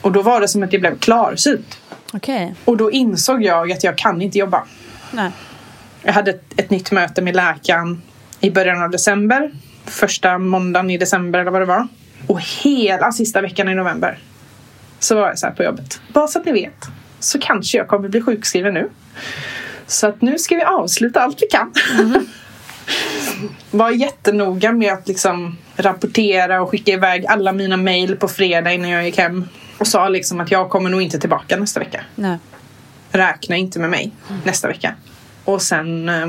[0.00, 1.78] Och då var det som att jag blev klarsynt.
[2.12, 2.54] Okej.
[2.64, 4.64] Och då insåg jag att jag kan inte jobba.
[5.10, 5.30] Nej.
[6.02, 8.02] Jag hade ett, ett nytt möte med läkaren
[8.40, 9.50] i början av december.
[9.84, 11.88] Första måndagen i december eller vad det var.
[12.26, 14.18] Och hela sista veckan i november
[14.98, 16.00] så var jag så här på jobbet.
[16.12, 16.88] Bara så att ni vet
[17.20, 18.90] så kanske jag kommer bli sjukskriven nu.
[19.86, 21.72] Så att nu ska vi avsluta allt vi kan.
[23.70, 28.90] var jättenoga med att liksom rapportera och skicka iväg alla mina mejl på fredag innan
[28.90, 29.48] jag gick hem.
[29.78, 32.38] Och sa liksom att jag kommer nog inte tillbaka nästa vecka Nej.
[33.10, 34.12] räkna inte med mig
[34.44, 34.94] nästa vecka.
[35.44, 36.26] Och sen eh,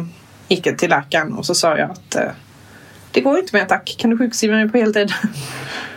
[0.48, 2.32] gick jag till läkaren och så sa jag att eh,
[3.12, 3.96] det går inte mer tack.
[4.00, 5.14] Kan du sjukskriva mig på heltid?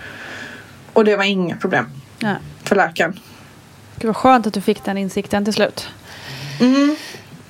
[0.93, 1.87] och det var inga problem
[2.19, 2.37] Nej.
[2.65, 3.19] för läkaren.
[3.97, 5.89] Gud vad skönt att du fick den insikten till slut.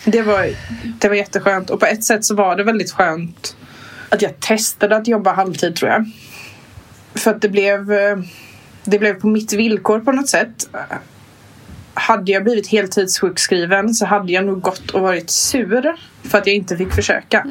[0.04, 0.50] Det var,
[0.98, 3.56] det var jätteskönt och på ett sätt så var det väldigt skönt
[4.08, 6.10] att jag testade att jobba halvtid tror jag.
[7.14, 8.18] För att det blev, eh,
[8.84, 10.68] det blev på mitt villkor på något sätt.
[11.94, 16.56] Hade jag blivit heltidssjukskriven så hade jag nog gått och varit sur för att jag
[16.56, 17.46] inte fick försöka.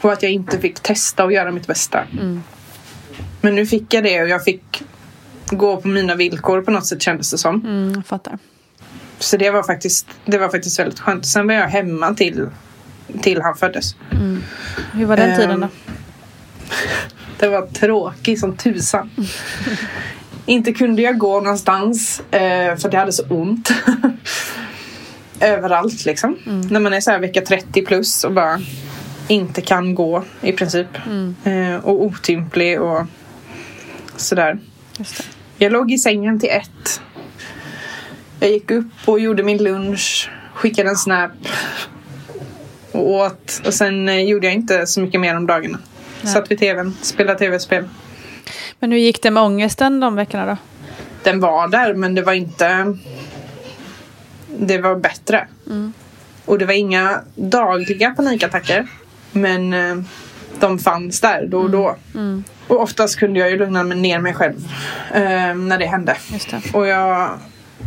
[0.00, 2.04] Och att jag inte fick testa och göra mitt bästa.
[3.40, 4.82] Men nu fick jag det och jag fick
[5.46, 7.54] gå på mina villkor på något sätt kändes det som.
[7.54, 8.38] Mm, jag fattar.
[9.18, 11.26] Så det var faktiskt, det var faktiskt väldigt skönt.
[11.26, 12.46] Sen var jag hemma till,
[13.22, 13.96] till han föddes.
[14.92, 15.68] Hur var den Ehm, tiden då?
[17.38, 19.10] Det var tråkigt som tusan.
[20.46, 23.70] Inte kunde jag gå någonstans eh, för jag hade så ont.
[25.40, 26.36] Överallt liksom.
[26.70, 28.60] När man är så här vecka 30 plus och bara
[29.28, 30.86] inte kan gå i princip.
[31.44, 33.06] Eh, och otymplig och
[34.16, 34.58] sådär.
[35.58, 37.00] Jag låg i sängen till ett.
[38.44, 40.30] Jag gick upp och gjorde min lunch.
[40.54, 41.30] Skickade en snap.
[42.92, 43.62] Och åt.
[43.66, 45.78] Och sen eh, gjorde jag inte så mycket mer om dagarna.
[46.22, 47.88] Satt vid tvn, spelade tv-spel.
[48.80, 50.56] Men hur gick det med ångesten de veckorna då?
[51.22, 52.96] Den var där men det var inte...
[54.58, 55.48] Det var bättre.
[56.44, 58.86] Och det var inga dagliga panikattacker.
[59.32, 59.96] Men eh,
[60.60, 61.96] de fanns där då och då.
[62.68, 64.68] Och oftast kunde jag ju lugna mig ner mig själv
[65.14, 66.16] eh, när det hände.
[66.32, 66.60] Just det.
[66.72, 67.38] Och jag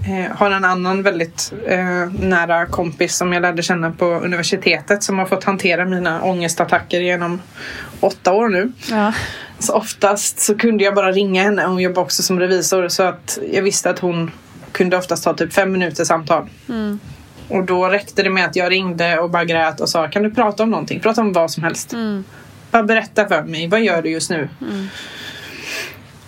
[0.05, 5.19] eh, har en annan väldigt eh, nära kompis som jag lärde känna på universitetet som
[5.19, 7.41] har fått hantera mina ångestattacker genom
[7.99, 8.71] åtta år nu.
[8.89, 9.13] Ja.
[9.59, 11.65] Så oftast så kunde jag bara ringa henne.
[11.65, 14.31] Hon jobbar också som revisor så att jag visste att hon
[14.71, 16.49] kunde oftast ta typ fem minuter samtal.
[17.49, 20.31] Och då räckte det med att jag ringde och bara grät och sa kan du
[20.31, 20.99] prata om någonting?
[20.99, 21.93] Prata om vad som helst.
[22.71, 24.49] Bara berätta för mig, vad gör du just nu?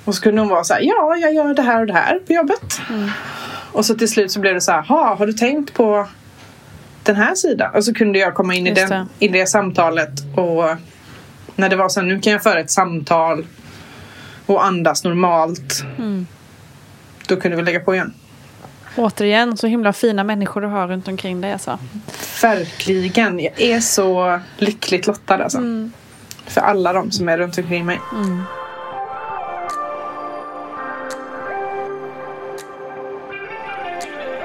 [0.05, 2.19] Och så kunde hon vara så här, ja jag gör det här och det här
[2.19, 2.81] på jobbet.
[3.71, 6.07] Och så till slut så blev det så här, "Ha, har du tänkt på
[7.03, 7.75] den här sidan?
[7.75, 10.63] Och så kunde jag komma in i, den, i det samtalet och
[11.55, 13.45] när det var så här, nu kan jag föra ett samtal
[14.45, 15.83] och andas normalt.
[17.27, 18.13] Då kunde vi lägga på igen.
[18.95, 21.79] Återigen, så himla fina människor du har runt omkring dig alltså.
[22.41, 23.39] Verkligen.
[23.39, 25.59] Jag är så lyckligt lottad alltså.
[26.45, 27.99] För alla de som är runt omkring mig.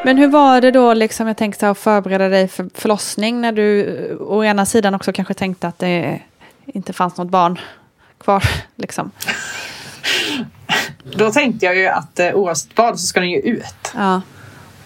[0.04, 3.80] Men hur var det då, liksom, jag tänkte att förbereda dig för förlossning när du
[4.10, 6.20] eh, å ena sidan också kanske tänkte att det
[6.66, 7.58] inte fanns något barn
[8.24, 8.42] kvar.
[8.76, 9.10] Liksom.
[11.16, 13.92] Då tänkte jag ju att eh, oavsett vad så ska den ju ut.
[13.94, 14.22] Ja,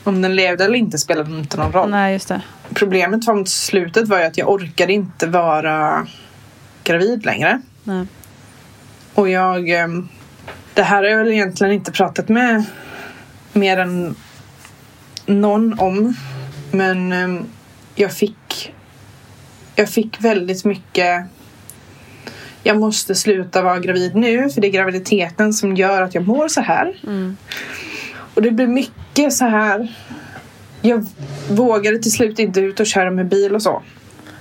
[0.04, 1.90] Om den levde eller inte spelade inte någon roll.
[1.90, 2.40] nej just det.
[2.74, 6.06] Problemet mot slutet var ju att jag orkade inte vara
[6.84, 7.60] gravid längre.
[7.84, 8.06] Nej.
[9.14, 9.68] Och jag...
[9.68, 10.08] ehm,
[10.74, 12.64] Det här har jag väl egentligen inte pratat med
[13.52, 14.14] mer än
[15.28, 16.14] någon om.
[16.70, 17.44] Men ehm,
[17.94, 18.74] jag fick...
[19.74, 21.24] Jag fick väldigt mycket...
[22.62, 26.48] jag måste sluta vara gravid nu för det är graviditeten som gör att jag mår
[26.48, 26.94] så här.
[28.34, 29.94] Och det blir mycket så här.
[30.82, 31.06] Jag
[31.50, 33.82] vågade till slut inte ut och köra med bil och så.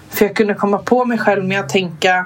[0.09, 2.25] För jag kunde komma på mig själv med att tänka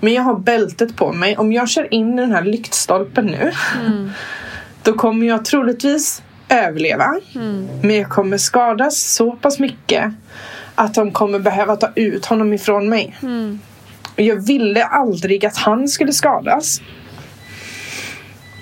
[0.00, 1.36] men jag har bältet på mig.
[1.36, 3.52] Om jag kör in i den här lyktstolpen nu
[4.82, 7.20] då kommer jag troligtvis överleva.
[7.82, 10.12] Men jag kommer skadas så pass mycket
[10.74, 13.16] att de kommer behöva ta ut honom ifrån mig.
[14.14, 16.80] Och jag ville aldrig att han skulle skadas.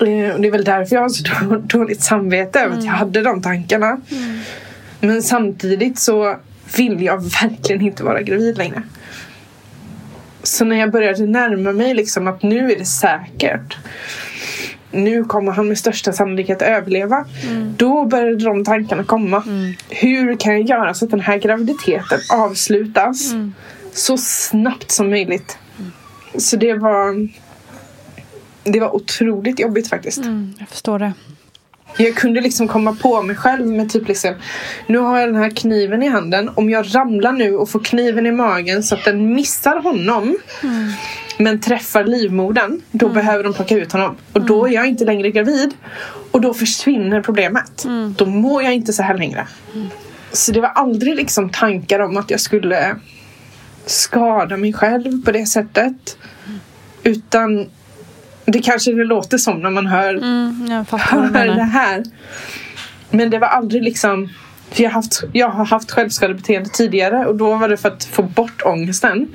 [0.01, 2.93] Eh, och det är väl därför jag har så då- dåligt samvete över att jag
[2.93, 4.01] hade de tankarna.
[5.01, 6.37] Men samtidigt så
[6.77, 8.83] vill jag verkligen inte vara gravid längre.
[10.43, 13.77] Så när jag började närma mig liksom att nu är det säkert.
[14.95, 17.25] Nu kommer han med största sannolikhet överleva.
[17.77, 19.43] Då började de tankarna komma.
[19.89, 23.33] Hur kan jag göra så att den här graviditeten avslutas
[23.93, 25.59] så snabbt som möjligt?
[26.39, 27.29] Så det var
[28.65, 30.21] Det var otroligt jobbigt faktiskt.
[30.59, 31.13] Jag förstår det.
[31.97, 34.35] Jag kunde liksom komma på mig själv med typ liksom
[34.87, 36.51] Nu har jag den här kniven i handen.
[36.55, 40.37] Om jag ramlar nu och får kniven i magen så att den missar honom
[41.39, 44.17] men träffar livmodern då behöver de plocka ut honom.
[44.33, 45.75] Och då är jag inte längre gravid.
[46.31, 47.87] Och då försvinner problemet.
[48.17, 49.47] Då mår jag inte så här längre.
[50.33, 52.97] Så det var aldrig liksom tankar om att jag skulle
[53.87, 56.19] skada mig själv på det sättet.
[57.03, 57.67] Utan
[58.45, 60.85] det kanske det låter som när man hör Mm,
[61.35, 62.05] hör det här.
[63.11, 64.29] Men det var aldrig liksom
[64.71, 68.05] för jag, har haft, jag har haft självskadebeteende tidigare och då var det för att
[68.05, 69.29] få bort ångesten.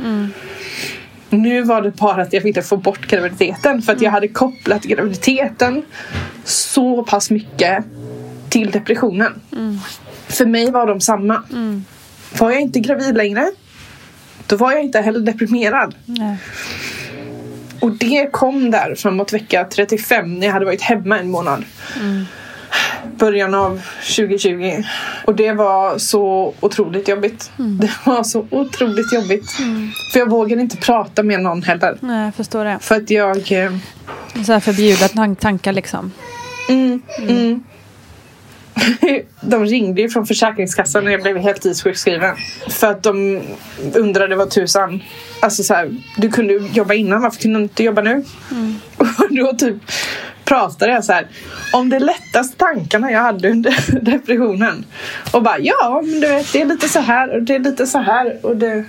[1.30, 4.84] Nu var det bara att jag ville få bort graviditeten för att jag hade kopplat
[4.84, 5.84] graviditeten
[6.44, 7.86] så pass mycket
[8.50, 9.42] till depressionen.
[10.28, 11.44] För mig var de samma.
[12.40, 13.52] Var jag inte gravid längre
[14.50, 15.96] då var jag inte heller deprimerad.
[16.06, 16.38] Nej.
[17.82, 21.64] Och det kom där framåt vecka 35 när jag hade varit hemma en månad.
[23.18, 23.82] Början av
[24.16, 24.84] 2020.
[25.26, 27.52] Och det var så otroligt jobbigt.
[27.58, 29.52] Det var så otroligt jobbigt.
[30.14, 31.98] För jag vågade inte prata med någon heller.
[32.00, 32.78] Nej, jag förstår det.
[32.82, 33.52] För att jag...
[33.52, 33.72] eh,
[34.46, 36.12] Så här förbjuda tan- tankar liksom.
[38.82, 39.26] Mm, mm.
[39.42, 42.36] De ringde ju från Försäkringskassan när jag blev heltidssjukskriven.
[42.70, 43.42] För att de
[43.94, 45.04] undrade vad tusan.
[45.40, 48.24] Alltså så här, du kunde jobba innan, varför kunde du inte jobba nu?
[48.98, 49.76] Och då typ
[50.50, 51.28] pratade jag så här
[51.74, 54.86] om de lättaste tankarna jag hade under depressionen.
[55.32, 57.88] Och bara ja, men du vet det är lite så här och det är lite
[57.88, 58.46] så här.
[58.46, 58.86] Och, det...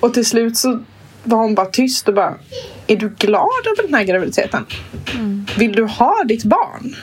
[0.00, 0.82] och till slut så
[1.24, 2.34] var hon bara tyst och bara
[2.86, 4.66] Är du glad över den här graviditeten?
[5.58, 6.96] Vill du ha ditt barn?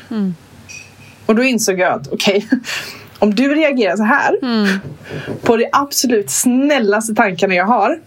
[1.30, 2.48] Och då insåg jag att okej,
[3.20, 4.36] om du reagerar så här
[5.42, 8.00] på de absolut snällaste tankarna jag har.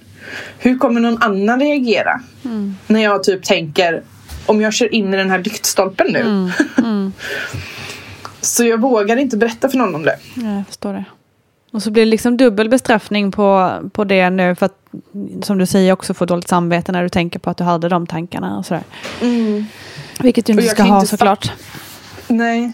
[0.58, 2.20] Hur kommer någon annan reagera?
[2.86, 4.02] När jag typ tänker
[4.46, 6.50] om jag kör in i den här lyktstolpen nu.
[8.40, 10.16] så jag vågar inte berätta för någon om det.
[10.34, 11.04] Ja, jag förstår det.
[11.72, 14.78] Och så blir det liksom dubbel bestraffning på, på det nu för att
[15.42, 18.06] som du säger också få dåligt samvete när du tänker på att du hade de
[18.06, 18.84] tankarna och sådär.
[20.20, 21.52] Vilket du inte ska ha såklart.
[22.28, 22.72] Nej.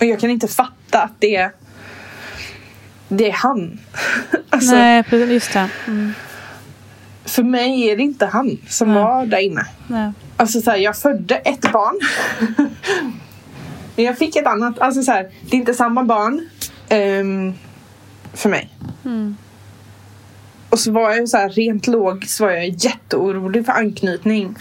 [0.00, 1.50] Och jag kan inte fatta att det är
[3.08, 3.80] det är han.
[4.50, 5.68] alltså, Nej, just det.
[5.86, 6.12] Mm.
[7.24, 9.66] För mig är det inte han som var där inne.
[9.86, 10.12] Nej.
[10.36, 12.00] Alltså så här, jag födde ett barn.
[13.96, 14.78] Men jag fick ett annat.
[14.78, 16.48] Alltså så här, det är inte samma barn.
[16.88, 17.54] ehm,
[18.34, 18.70] för mig.
[20.70, 24.56] Och så var jag så här, rent logiskt var jag jätteorolig för anknytning.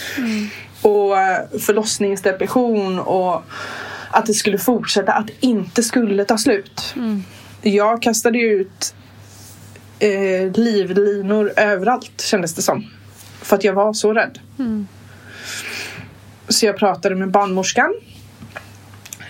[0.81, 3.43] Och eh, förlossningsdepression och
[4.11, 6.95] att det skulle fortsätta, att det inte skulle ta slut.
[7.61, 8.95] Jag kastade ut
[9.99, 12.85] eh, livlinor överallt kändes det som.
[13.41, 14.39] För att jag var så rädd.
[16.47, 17.93] Så jag pratade med barnmorskan.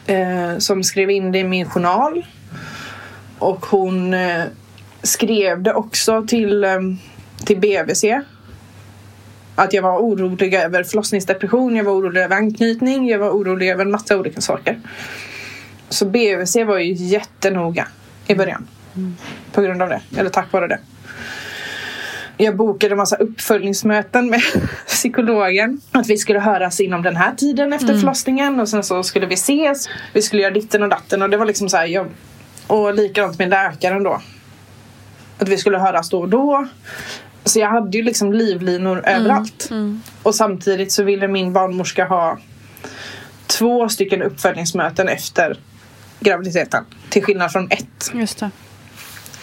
[0.05, 2.25] Eh, som skrev in det i min journal.
[3.39, 4.43] Och hon eh,
[5.03, 6.80] skrev det också till, eh,
[7.45, 8.03] till BVC.
[9.60, 13.86] Att jag var orolig över förlossningsdepression, jag var orolig över anknytning, jag var orolig över
[13.86, 14.80] en massa olika saker.
[15.89, 17.88] Så BVC var ju jättenoga
[18.28, 18.68] i början.
[19.51, 20.80] På grund av det, eller tack vare det.
[22.38, 24.41] Jag bokade massa uppföljningsmöten med
[24.88, 25.82] psykologen.
[25.91, 29.34] Att vi skulle höras inom den här tiden efter förlossningen och sen så skulle vi
[29.34, 29.89] ses.
[30.14, 31.86] Vi skulle göra ditten och datten och det var liksom så här.
[31.86, 32.07] Jag,
[32.68, 34.22] och likadant med läkaren då.
[35.39, 36.68] Att vi skulle höras då och då.
[37.50, 39.70] Så jag hade ju liksom livlinor överallt.
[40.24, 42.38] Och samtidigt så ville min barnmorska ha
[43.47, 45.58] två stycken uppföljningsmöten efter
[46.20, 46.86] graviditeten.
[47.10, 48.12] Till skillnad från ett.
[48.14, 48.50] Just det.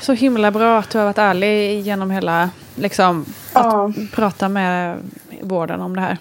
[0.00, 3.88] Så himla bra att du har varit ärlig genom hela liksom, Ja.
[3.88, 4.96] att prata med
[5.42, 6.18] vården om det här.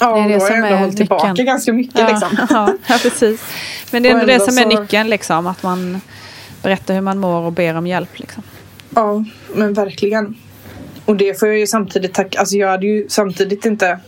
[0.00, 2.28] Ja, Det är det då har jag ändå är hållit tillbaka ganska mycket Ja, liksom.
[2.50, 3.40] ja, ja, precis.
[3.90, 6.00] Men det är Och ändå det ändå som är så- nyckeln, liksom, att man
[6.62, 8.18] berättar hur man mår och ber om hjälp.
[8.18, 8.42] Liksom.
[8.96, 9.24] Ja,
[9.54, 10.36] men verkligen.
[11.04, 12.38] Och det får jag ju samtidigt tacka.
[12.38, 13.98] Alltså jag hade ju samtidigt inte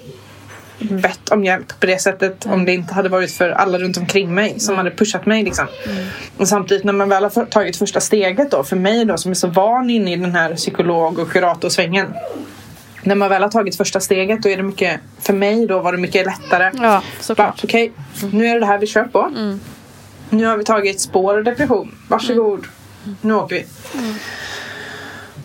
[0.78, 4.34] bett om hjälp på det sättet om det inte hade varit för alla runt omkring
[4.34, 5.42] mig som hade pushat mig.
[5.42, 5.66] Liksom.
[6.36, 9.34] Och samtidigt när man väl har tagit första steget då för mig då som är
[9.34, 12.06] så van inne i den här psykolog och kuratorsvängen.
[13.02, 15.92] När man väl har tagit första steget då är det mycket, för mig då var
[15.92, 16.70] det mycket lättare.
[16.74, 17.60] Ja, såklart.
[17.64, 17.92] Okej,
[18.32, 19.30] nu är det det här vi kör på.
[20.30, 21.94] Nu har vi tagit spår och depression.
[22.08, 22.66] Varsågod.
[23.20, 23.66] Nu åker vi.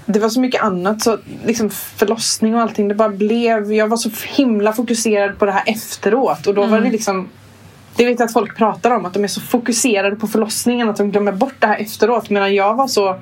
[0.06, 1.02] Det var så mycket annat.
[1.02, 2.88] Så liksom förlossning och allting.
[2.88, 3.74] Det bara blev.
[3.74, 6.48] Jag var så himla fokuserad på det här efteråt.
[6.48, 7.30] Och då var det liksom.
[7.96, 9.06] Det vet jag att folk pratar om.
[9.06, 10.90] Att de är så fokuserade på förlossningen.
[10.90, 12.30] Att de glömmer bort det här efteråt.
[12.30, 13.22] Medan jag var så.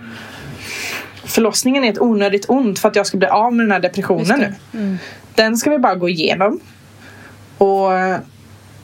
[1.23, 4.39] Förlossningen är ett onödigt ont för att jag ska bli av med den här depressionen
[4.71, 4.97] nu.
[5.36, 6.59] Den ska vi bara gå igenom.
[7.57, 7.91] Och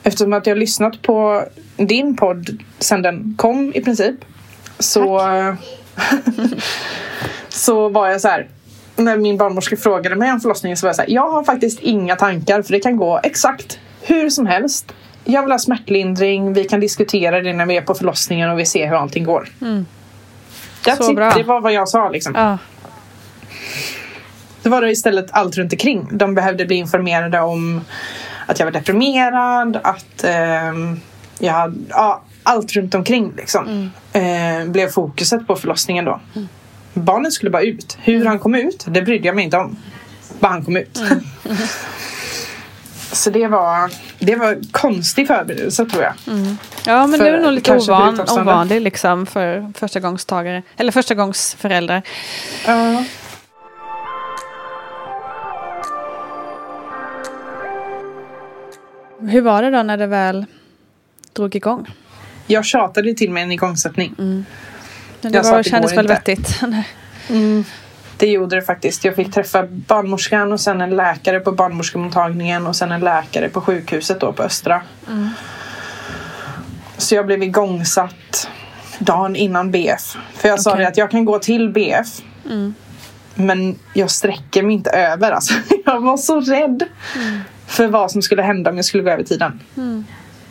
[0.02, 1.44] eftersom att jag har lyssnat på
[1.76, 4.14] din podd sen den kom i princip.
[4.78, 5.20] Så,
[7.48, 8.48] så var jag så här.
[8.96, 11.10] När min barnmorska frågade mig om förlossningen så var jag så här.
[11.10, 14.92] Jag har faktiskt inga tankar för det kan gå exakt hur som helst.
[15.24, 16.52] Jag vill ha smärtlindring.
[16.52, 19.48] Vi kan diskutera det när vi är på förlossningen och vi ser hur allting går.
[20.84, 21.30] That's Så bra.
[21.36, 22.34] Det var vad jag sa liksom.
[22.34, 22.58] Ja.
[24.62, 26.08] Det var det istället allt runt omkring.
[26.12, 27.80] De behövde bli informerade om
[28.46, 31.00] att jag var deprimerad, att ehm,
[31.38, 33.90] jag hade, ja, allt runt omkring liksom.
[34.12, 36.20] Eh, blev fokuset på förlossningen då.
[36.98, 37.98] Barnet skulle bara ut.
[38.02, 39.76] Hur han kom ut, det brydde jag mig inte om.
[40.40, 41.00] Bara han kom ut.
[43.12, 46.12] Så det var, det var konstig förberedelse tror jag.
[46.86, 50.62] Ja, men För- det är nog lite ovan, ovanligt liksom för förstagångstagare.
[50.76, 52.02] Eller förstagångsföräldrar.
[52.66, 53.04] Ja.
[59.20, 60.46] Hur var det då när det väl
[61.32, 61.86] drog igång?
[62.46, 64.44] Jag tjatade till mig en igångsättning.
[65.20, 66.60] Men det Jag sa var, det kändes väl vettigt?
[68.16, 69.04] Det gjorde det faktiskt.
[69.04, 73.60] Jag fick träffa barnmorskan och sen en läkare på barnmorskemottagningen och sen en läkare på
[73.60, 74.82] sjukhuset då på Östra.
[76.96, 78.48] Så jag blev igångsatt
[78.98, 80.16] dagen innan BF.
[80.34, 80.82] För jag sa Okej.
[80.82, 82.06] det att jag kan gå till BF.
[83.34, 85.32] Men jag sträcker mig inte över.
[85.32, 85.54] Alltså.
[85.84, 86.82] Jag var så rädd
[87.66, 89.60] för vad som skulle hända om jag skulle gå över tiden.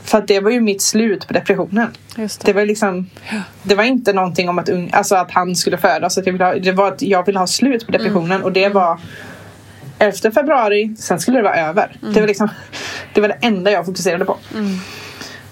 [0.07, 1.87] För att det var ju mitt slut på depressionen.
[2.15, 3.09] Just Det var liksom
[3.63, 6.17] Det var inte någonting om att, ung, alltså att han skulle födas.
[6.17, 8.69] Att jag ville ha, det var att jag ville ha slut på depressionen och det
[8.69, 8.99] var
[9.99, 11.97] 11 februari, sen skulle det vara över.
[12.13, 12.49] Det, var liksom,
[13.13, 14.37] det var det enda jag fokuserade på.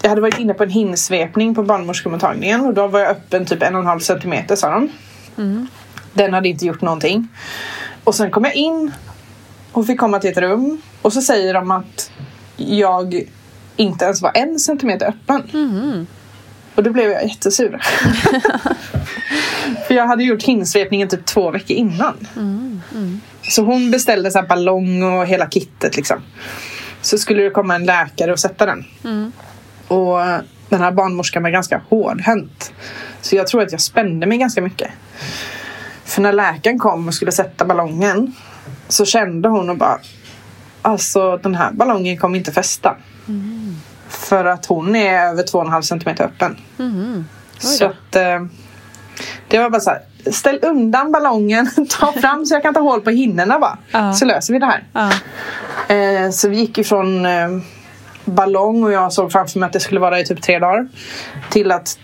[0.01, 3.63] Jag hade varit inne på en hinsvepning på barnmorskemottagningen och då var jag öppen typ
[3.63, 4.89] en och en halv centimeter sa de.
[6.13, 7.27] Den hade inte gjort någonting.
[8.03, 8.91] Och sen kom jag in
[9.71, 12.11] och fick komma till ett rum och så säger de att
[12.57, 13.23] jag
[13.75, 15.43] inte ens var en centimeter öppen.
[16.75, 17.81] Och då blev jag jättesur.
[19.87, 22.27] För jag hade gjort hinsvepningen typ två veckor innan.
[23.41, 26.17] Så hon beställde så här ballong och hela kittet liksom.
[27.01, 28.85] Så skulle det komma en läkare och sätta den.
[29.87, 30.17] Och
[30.69, 32.73] den här barnmorskan var ganska hårdhänt.
[33.21, 34.91] Så jag tror att jag spände mig ganska mycket.
[36.05, 38.33] För när läkaren kom och skulle sätta ballongen
[38.87, 39.99] så kände hon och bara
[40.81, 42.95] Alltså den här ballongen kommer inte fästa.
[44.17, 46.57] För att hon är över 2,5 centimeter öppen.
[47.57, 48.45] Så att eh,
[49.47, 50.01] det var bara så här.
[50.31, 53.77] Ställ undan ballongen, ta fram så jag kan ta hål på hinnorna bara.
[53.91, 54.13] Ja.
[54.13, 54.83] Så löser vi det här.
[54.93, 55.11] Ja.
[55.95, 57.49] Eh, så vi gick ifrån eh,
[58.25, 60.87] ballong och jag såg framför mig att det skulle vara i typ tre dagar.
[61.49, 61.99] Till att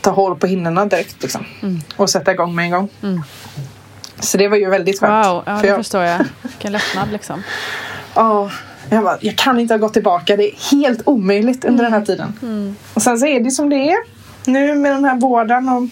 [0.00, 1.46] ta hål på hinnorna direkt liksom.
[1.96, 2.88] Och sätta igång med en gång.
[4.20, 5.26] Så det var ju väldigt skönt.
[5.26, 6.24] Wow, ja, För det jag, förstår jag.
[6.42, 7.42] Vilken lättnad liksom.
[8.14, 8.50] Ja,
[8.90, 10.36] jag, bara, jag kan inte ha gått tillbaka.
[10.36, 12.32] Det är helt omöjligt under den här tiden.
[12.94, 13.96] Och sen så är det som det är.
[14.44, 15.82] Nu med den här vården och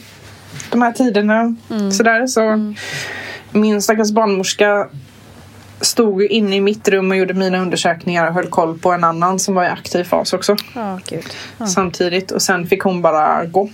[0.70, 1.56] de här tiderna.
[1.92, 2.74] Sådär, så
[3.52, 4.88] Min stackars barnmorska
[5.80, 9.38] stod inne i mitt rum och gjorde mina undersökningar och höll koll på en annan
[9.38, 10.56] som var i aktiv fas också.
[11.08, 11.24] Gud.
[11.58, 11.66] Ja.
[11.66, 13.70] Samtidigt och sen fick hon bara gå.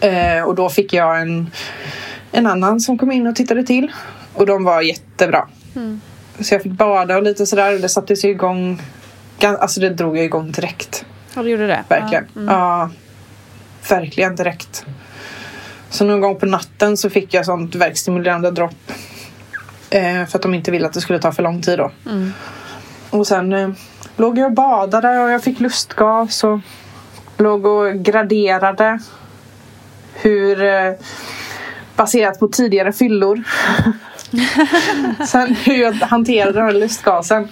[0.00, 1.50] Eh, och då fick jag en,
[2.32, 3.92] en annan som kom in och tittade till.
[4.34, 5.48] Och de var jättebra.
[6.40, 7.74] Så jag fick bada och lite sådär.
[7.74, 8.82] och Det sattes ju igång.
[9.42, 11.04] Alltså det drog jag igång direkt.
[11.34, 11.84] Ja, du gjorde det?
[11.88, 12.26] Verkligen.
[12.34, 12.40] Ja.
[12.40, 12.54] Mm.
[12.54, 12.90] Ja,
[13.88, 14.86] verkligen direkt.
[15.90, 18.92] Så någon gång på natten så fick jag sånt verkstimulerande dropp.
[19.90, 21.90] Eh, för att de inte ville att det skulle ta för lång tid då.
[22.06, 22.32] Mm.
[23.10, 23.70] Och sen eh,
[24.16, 26.58] låg jag och badade och jag fick lustgas och
[27.36, 28.98] låg och graderade
[30.14, 30.92] hur eh,
[31.96, 33.42] baserat på tidigare fyllor.
[35.26, 37.48] Sen hur jag hanterade den här lustgasen.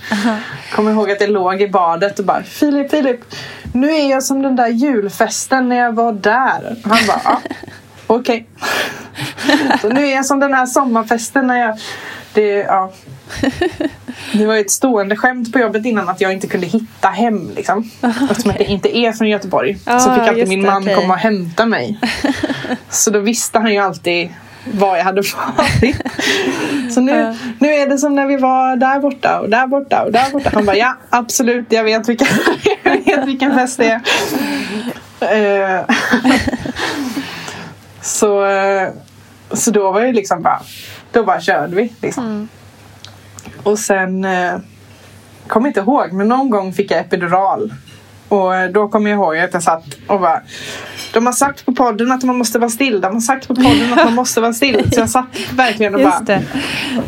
[0.73, 3.21] Kommer ihåg att jag låg i badet och bara Filip, Filip.
[3.73, 6.77] Nu är jag som den där julfesten när jag var där.
[6.85, 7.41] Och han bara, ja,
[8.07, 8.47] okej.
[9.81, 11.79] Så nu är jag som den här sommarfesten när jag...
[12.33, 12.93] Det, ja.
[14.33, 17.51] det var ett stående skämt på jobbet innan att jag inte kunde hitta hem.
[17.57, 17.91] Liksom.
[18.31, 19.79] Eftersom jag inte är från Göteborg.
[19.85, 20.95] så Ah, fick alltid min det, man okej.
[20.95, 22.01] komma och hämta mig.
[22.91, 24.31] Så då visste han ju alltid
[24.75, 25.23] var jag hade
[25.57, 25.97] varit.
[26.95, 30.13] Så nu, nu är det som när vi var där borta och där borta och
[30.13, 30.51] där borta.
[30.53, 32.29] Han bara ja absolut jag vet vilken,
[32.85, 34.01] jag vet vilken fest det
[35.21, 35.79] är.
[35.79, 35.81] Eh,
[38.01, 38.47] så,
[39.53, 40.61] så då var det liksom bara
[41.13, 41.93] då bara körde vi.
[42.01, 42.49] Liksom.
[43.63, 44.55] Och sen eh,
[45.47, 47.73] kommer inte ihåg men någon gång fick jag epidural.
[48.29, 50.41] Och eh, då kommer jag ihåg att jag satt och bara
[51.13, 53.01] de har sagt på podden att man måste vara still.
[53.01, 54.91] De har sagt på podden att man måste vara still.
[54.93, 56.43] Så jag satt verkligen och bara det.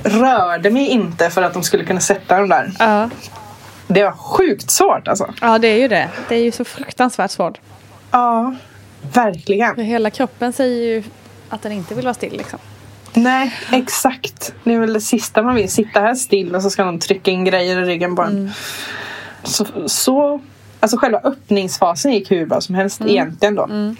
[0.05, 2.73] rörde mig inte för att de skulle kunna sätta dem där.
[2.79, 3.11] Ja.
[3.87, 5.35] Det var sjukt svårt alltså.
[5.41, 6.09] ja, det är ju det.
[6.29, 7.59] Det är ju så fruktansvärt svårt.
[8.11, 8.55] Ja,
[9.12, 9.75] verkligen.
[9.75, 11.03] För hela kroppen säger ju
[11.49, 12.37] att den inte vill vara still.
[12.37, 12.59] Liksom.
[13.14, 14.53] Nej, exakt.
[14.64, 15.71] Det är väl det sista man vill.
[15.71, 18.53] Sitta här still och så ska någon trycka in grejer i ryggen på en.
[19.43, 20.41] Så, så,
[20.81, 23.95] alltså själva öppningsfasen gick hur bra som helst egentligen då.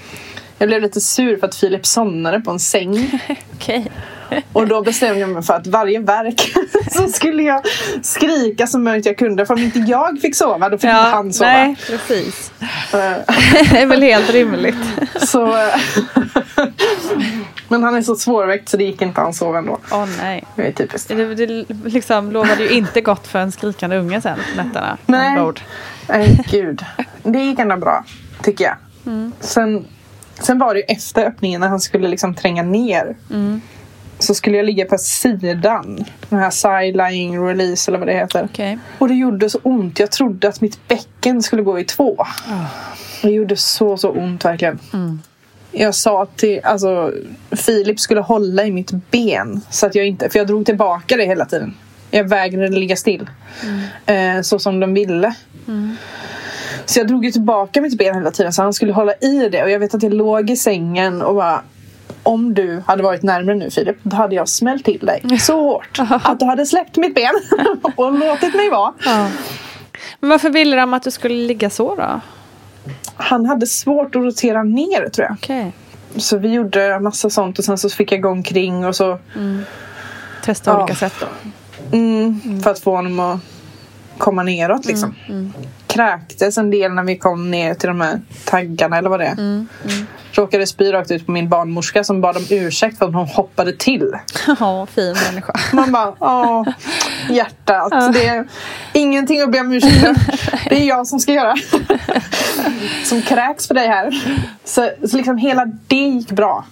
[0.59, 3.20] Jag blev lite sur för att Filip somnade på en säng.
[3.55, 3.91] Okej.
[4.53, 6.53] Och då bestämde jag mig för att varje verk
[6.93, 7.62] så skulle jag
[8.03, 9.47] skrika så mycket jag kunde.
[9.47, 11.51] För om inte jag fick sova då fick inte han sova.
[11.51, 12.53] nej, precis.
[12.61, 12.99] Eh,
[13.70, 14.76] Det är väl helt rimligt.
[15.20, 15.74] Så, eh,
[17.68, 19.79] men han är så svårväckt så det gick inte han sov ändå.
[19.91, 20.45] Åh nej.
[20.57, 21.09] Det är typiskt.
[21.09, 24.99] Det, det liksom lovade ju inte gott för en skrikande unge sen nätterna.
[25.07, 25.37] Nej.
[26.09, 26.85] Nej, gud.
[27.23, 28.05] Det gick ändå bra,
[28.43, 28.77] tycker jag.
[29.41, 29.85] Sen,
[30.41, 33.17] sen var det ju efter öppningen när han skulle liksom tränga ner.
[34.19, 36.05] Så skulle jag ligga på sidan.
[36.29, 38.49] Den här side lying release eller vad det heter.
[38.53, 38.79] Okej.
[38.99, 39.99] Och det gjorde så ont.
[39.99, 42.27] Jag trodde att mitt bäcken skulle gå i två.
[43.23, 44.79] Det gjorde så, så ont verkligen.
[45.73, 47.13] Jag sa till, alltså
[47.51, 49.61] Filip skulle hålla i mitt ben.
[49.71, 51.75] Så att jag inte, för jag drog tillbaka det hela tiden.
[52.11, 53.31] Jag vägrade ligga still.
[54.07, 55.35] Eh, så som de ville.
[56.87, 59.62] Så jag drog ju tillbaka mitt ben hela tiden så han skulle hålla i det.
[59.62, 61.62] Och jag vet att jag låg i sängen och bara
[62.23, 65.99] om du hade varit närmare nu Filip, då hade jag smällt till dig så hårt
[66.25, 67.35] att du hade släppt mitt ben
[67.97, 68.93] och låtit mig vara.
[69.05, 69.29] Ja.
[70.21, 72.21] Men varför ville de att du skulle ligga så då?
[73.16, 75.37] Han hade svårt att rotera ner tror jag.
[75.43, 75.73] Okej.
[76.16, 79.19] Så vi gjorde massa sånt och sen så fick jag gå omkring och så
[80.45, 80.79] Testa Ja.
[80.83, 81.27] olika sätt då.
[81.97, 83.39] mm, för att få honom att
[84.19, 85.14] komma neråt liksom.
[85.87, 89.66] Kräktes en del när vi kom ner till de här taggarna eller vad det är.
[90.33, 93.73] Råkade spy rakt ut på min barnmorska som bad om ursäkt för att hon hoppade
[93.73, 94.12] till.
[94.61, 95.53] Ja, fin människa.
[95.73, 96.69] Man bara, åh,
[97.31, 98.12] hjärtat.
[98.12, 98.49] Det är
[98.93, 100.14] ingenting att be om ursäkt för.
[100.69, 101.55] Det är jag som ska göra.
[103.05, 104.23] Som kräks för dig här.
[104.64, 106.64] Så, så liksom hela det gick bra.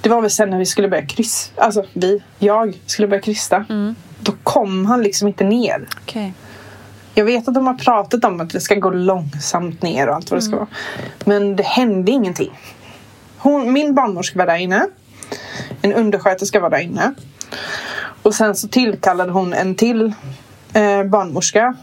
[0.00, 1.50] Det var väl sen när vi skulle börja kryssa.
[1.56, 3.64] Alltså vi, jag skulle börja krysta.
[4.20, 5.88] Då kom han liksom inte ner.
[6.02, 6.34] Okej.
[7.14, 10.30] Jag vet att de har pratat om att det ska gå långsamt ner och allt
[10.30, 10.66] vad det ska vara.
[11.24, 12.58] Men det hände ingenting.
[13.38, 14.86] Hon, min barnmorska var där inne.
[15.82, 17.14] En undersköterska var där inne.
[18.22, 20.12] Och sen så tillkallade hon en till
[20.72, 21.74] eh, barnmorska.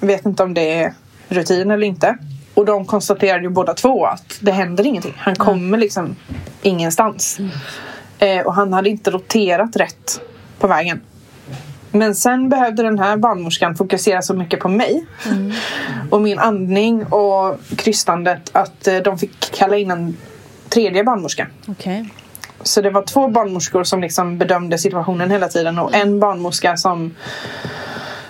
[0.00, 0.94] Jag vet inte om det är
[1.28, 2.18] rutin eller inte.
[2.54, 5.14] Och de konstaterade ju båda två att det händer ingenting.
[5.16, 6.16] Han kommer liksom
[6.62, 7.38] ingenstans.
[8.18, 10.20] Eh, och han hade inte roterat rätt
[10.58, 11.00] på vägen.
[11.98, 15.06] Men sen behövde den här barnmorskan fokusera så mycket på mig
[16.10, 20.16] och min andning och krystandet att eh, de fick kalla in en
[20.68, 21.46] tredje barnmorska.
[21.68, 22.08] Okej.
[22.62, 27.14] Så det var två barnmorskor som liksom bedömde situationen hela tiden och en barnmorska som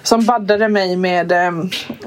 [0.03, 1.53] som baddade mig med eh,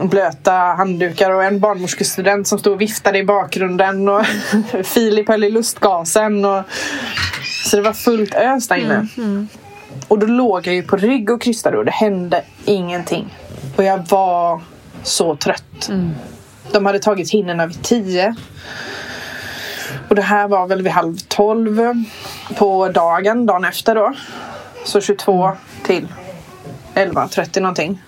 [0.03, 4.25] blöta handdukar och en barnmorskestudent som stod och viftade i bakgrunden och
[4.83, 6.45] Filip höll i lustgasen.
[6.45, 6.63] Och,
[7.65, 9.07] så det var fullt ös där inne.
[10.09, 13.35] Och då låg jag ju på rygg och krystade och det hände ingenting.
[13.75, 14.61] Och jag var
[15.03, 15.89] så trött.
[16.71, 18.35] De hade tagit hinnorna vid tio.
[20.09, 21.81] Och det här var väl vid halv tolv
[22.57, 24.13] på dagen, dagen efter då.
[24.85, 25.51] Så 22
[25.83, 26.07] till
[26.93, 28.01] 11.30 någonting.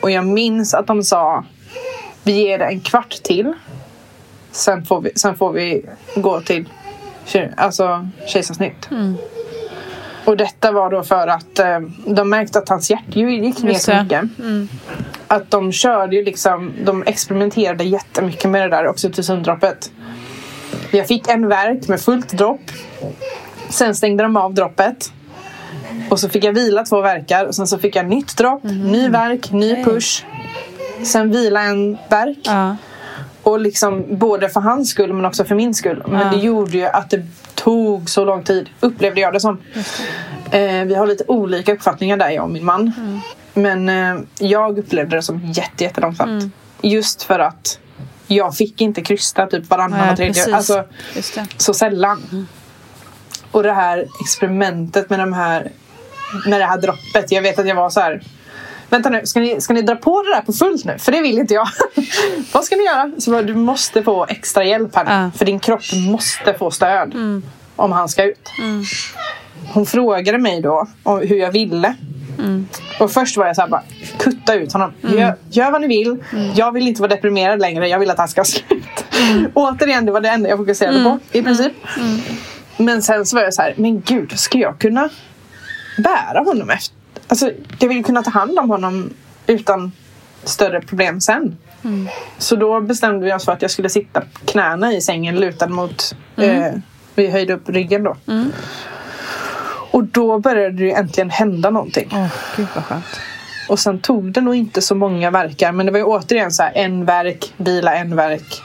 [0.00, 1.44] Och jag minns att de sa
[2.22, 3.52] vi ger det en kvart till.
[4.50, 5.84] Sen får vi, sen får vi
[6.16, 6.68] gå till
[7.56, 8.88] alltså, kejsarsnitt.
[10.24, 14.02] Och detta var då för att eh, de märkte att hans hjärtljud gick ner så
[14.02, 14.22] mycket.
[15.28, 19.92] Att de körde ju liksom, de experimenterade jättemycket med det där oxytocindroppet.
[20.90, 22.70] Jag fick en verk med fullt dropp.
[23.68, 25.12] Sen stängde de av droppet.
[26.10, 29.08] Och så fick jag vila två verkar och sen så fick jag nytt dropp, ny
[29.08, 30.24] verk, ny push.
[31.04, 32.38] Sen vila en verk.
[32.42, 32.76] Ja.
[33.42, 36.02] Och liksom både för hans skull men också för min skull.
[36.08, 36.30] Men Ja.
[36.32, 37.22] det gjorde ju att det
[37.64, 39.58] tog så lång tid, upplevde jag det som.
[40.50, 42.92] Eh, vi har lite olika uppfattningar där, jag och min man.
[42.96, 43.20] Mm.
[43.54, 46.42] Men eh, jag upplevde det som jätte, jättelångsamt.
[46.42, 46.50] Mm.
[46.82, 47.78] Just för att
[48.26, 50.56] jag fick inte krysta typ varannan Nej, och tredje.
[50.56, 50.84] Alltså,
[51.56, 52.48] så sällan.
[53.50, 55.70] Och det här experimentet med de här
[56.46, 57.32] med det här droppet.
[57.32, 58.22] Jag vet att jag var så här.
[58.94, 60.98] Vänta nu, ska ni, ska ni dra på det där på fullt nu?
[60.98, 61.68] För det vill inte jag.
[62.52, 63.10] Vad ska ni göra?
[63.18, 65.10] Så bara, du måste få extra hjälp här nu.
[65.10, 65.30] Ja.
[65.38, 67.14] För din kropp måste få stöd.
[67.76, 68.48] Om han ska ut.
[69.72, 71.94] Hon frågade mig då om hur jag ville.
[73.00, 73.82] Och först var jag så här bara,
[74.18, 74.92] kutta ut honom.
[75.00, 76.24] Gör, gör vad ni vill.
[76.54, 77.88] Jag vill inte vara deprimerad längre.
[77.88, 79.04] Jag vill att han ska sluta.
[79.54, 81.72] Återigen, det var det enda jag fokuserade på i princip.
[82.76, 85.08] Men sen så var jag så här, men gud, ska jag kunna
[85.98, 87.03] bära honom efter?
[87.28, 89.10] Alltså, jag vill kunna ta hand om honom
[89.46, 89.92] utan
[90.44, 91.56] större problem sen.
[92.38, 96.16] Så då bestämde vi oss för att jag skulle sitta knäna i sängen lutad mot...
[96.36, 96.72] Eh,
[97.14, 98.16] vi höjde upp ryggen då.
[99.90, 102.08] Och då började det äntligen hända någonting.
[102.12, 103.04] Åh, gud vad skönt.
[103.68, 105.72] Och sen tog det nog inte så många verkar.
[105.72, 108.62] Men det var ju återigen så här en verk, vila, en verk.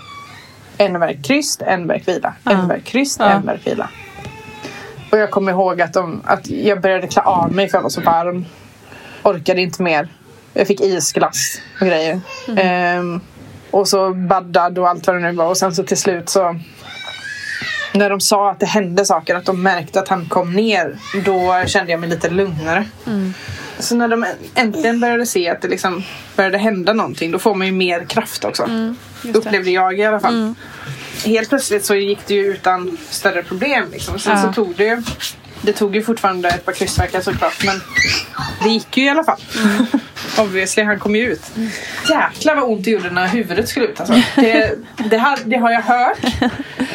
[0.77, 2.33] En verk kryst, en verk vila.
[2.43, 3.89] En verk kryst, en verk vila.
[5.09, 7.89] Och jag kommer ihåg att, de, att jag började klä av mig för jag var
[7.89, 8.45] så varm.
[9.23, 10.07] Orkade inte mer.
[10.53, 12.21] Jag fick isglass och grejer.
[12.57, 13.21] Ehm,
[13.71, 15.45] och så baddad och allt vad det nu var.
[15.45, 16.59] Och sen så till slut så
[17.93, 21.63] när de sa att det hände saker, att de märkte att han kom ner, då
[21.67, 22.85] kände jag mig lite lugnare.
[23.79, 26.03] Så när de äntligen började se att det liksom
[26.35, 28.69] började hända någonting, då får man ju mer kraft också.
[29.33, 30.53] Upplevde jag i alla fall.
[31.25, 33.85] Helt plötsligt så gick det ju utan större problem.
[33.91, 34.19] Liksom.
[34.19, 34.41] Sen Ja.
[34.43, 35.01] så tog det ju,
[35.61, 37.81] det tog ju fortfarande ett par kryssverkar såklart, men
[38.63, 39.39] det gick ju i alla fall.
[40.37, 41.41] Obviously, han kom ju ut.
[42.09, 43.99] Jäklar vad ont det gjorde när huvudet skulle ut.
[43.99, 44.21] Alltså.
[44.35, 44.75] Det,
[45.09, 46.17] det, har, det har jag hört.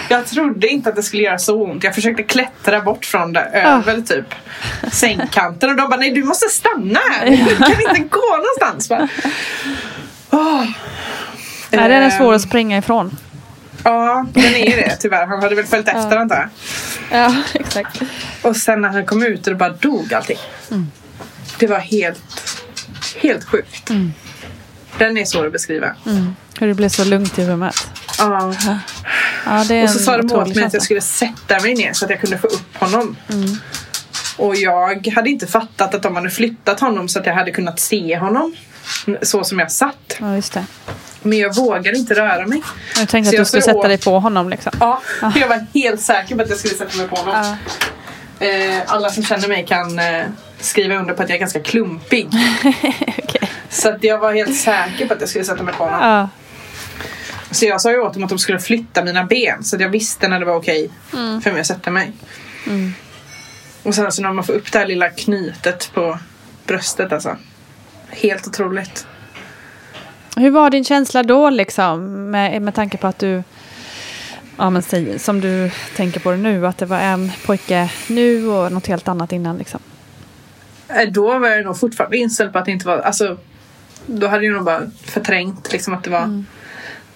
[0.09, 1.85] Jag trodde inte att det skulle göra så ont.
[1.85, 4.35] Jag försökte klättra bort från det över typ
[4.93, 7.27] sängkanten och de bara nej du måste stanna här.
[7.31, 8.89] Du kan inte gå någonstans.
[8.89, 9.09] Bara,
[10.31, 10.65] åh.
[11.71, 13.17] Nej, den är Ehm, svår att springa ifrån.
[13.85, 15.27] Ja, den är ju det tyvärr.
[15.27, 16.49] Han hade väl följt efter antar jag.
[17.21, 18.03] Ja, exakt.
[18.43, 20.39] Och sen när han kom ut och det bara dog allting.
[21.59, 22.23] Det var helt,
[23.23, 23.91] helt sjukt.
[24.99, 25.97] Den är svår att beskriva.
[26.59, 27.91] Hur det blev så lugnt i rummet.
[28.19, 28.55] Ja.
[29.47, 31.93] Ja, det är Och så sa de åt mig att jag skulle sätta mig ner
[31.93, 33.17] så att jag kunde få upp honom.
[34.37, 37.81] Och jag hade inte fattat att de hade flyttat honom så att jag hade kunnat
[37.81, 38.57] se honom.
[39.23, 40.17] Så som jag satt.
[40.21, 40.65] Ja, just det.
[41.23, 42.63] Men jag vågade inte röra mig.
[42.99, 44.73] Jag tänkte Så att du skulle sätta åt- dig på honom liksom.
[44.81, 45.03] Ja,
[45.37, 47.57] jag var helt säker på att jag skulle sätta mig på honom.
[48.41, 50.25] Eh, alla som känner mig kan eh,
[50.61, 52.29] skriva under på att jag är ganska klumpig.
[53.19, 53.51] Okej.
[53.71, 56.01] Så att jag var helt säker på att jag skulle sätta mig på honom.
[56.01, 56.29] Ja.
[57.51, 59.89] Så jag sa ju åt dem att de skulle flytta mina ben så att jag
[59.89, 62.13] visste när det var okej för mig att sätta mig.
[63.83, 66.19] Och sen så när man får upp det här lilla knytet på
[66.67, 67.37] bröstet alltså.
[68.15, 69.07] Helt otroligt.
[70.37, 72.31] Hur var din känsla då liksom?
[72.31, 73.43] Med, med tanke på att du,
[74.57, 78.49] ja men säg, som du tänker på det nu, att det var en pojke nu
[78.49, 79.81] och något helt annat innan liksom.
[80.89, 83.37] Eh, Då var jag nog fortfarande inställd på att det inte var, alltså
[84.07, 86.45] då hade jag nog bara förträngt liksom att det var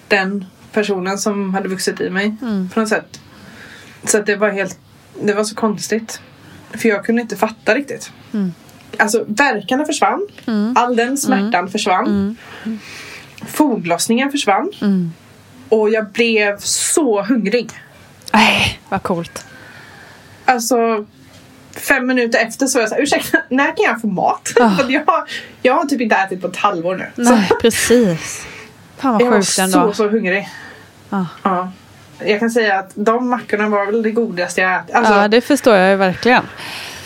[0.07, 2.35] den personen som hade vuxit i mig
[2.73, 3.19] på något sätt.
[4.03, 4.79] Så att det var helt,
[5.23, 6.21] det var så konstigt.
[6.71, 8.11] För jag kunde inte fatta riktigt.
[8.97, 10.27] Alltså verkarna försvann.
[10.75, 12.35] All den smärtan försvann.
[13.47, 14.71] Foglossningen försvann.
[15.69, 17.69] Och jag blev så hungrig.
[18.33, 19.45] Nej, vad coolt.
[20.45, 21.05] Alltså
[21.75, 24.49] fem minuter efter så var jag såhär, ursäkta, när kan jag få mat?
[24.57, 25.27] För att jag,
[25.61, 27.25] jag har typ inte ätit på ett halvår nu.
[27.25, 28.45] Så Nej, precis.
[28.97, 29.93] Fan vad jag var sjukt så, ändå.
[29.93, 30.49] så hungrig.
[31.09, 31.25] Ja.
[31.43, 31.71] Ja.
[32.25, 34.95] Jag kan säga att de mackorna var väl det godaste jag ätit.
[34.95, 36.43] Alltså, ja, det förstår jag ju verkligen.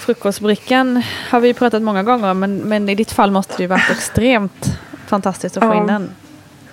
[0.05, 3.67] Frukostbrickan har vi pratat många gånger om, men, men i ditt fall måste det ju
[3.67, 4.65] varit extremt
[5.07, 5.81] fantastiskt att få Ja.
[5.81, 6.09] in den.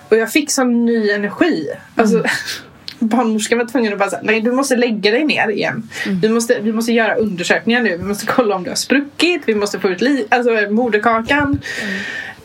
[0.09, 1.67] Och jag fick sån ny energi.
[1.95, 2.29] Alltså, Mm.
[3.09, 5.89] Barnmorskan var tvungen att bara säga, nej du måste lägga dig ner igen.
[6.05, 6.19] Mm.
[6.19, 7.97] Vi, måste, vi måste göra undersökningar nu.
[7.97, 9.41] Vi måste kolla om du har spruckit.
[9.45, 11.43] Vi måste få ut li- alltså, moderkakan.
[11.83, 11.93] Mm.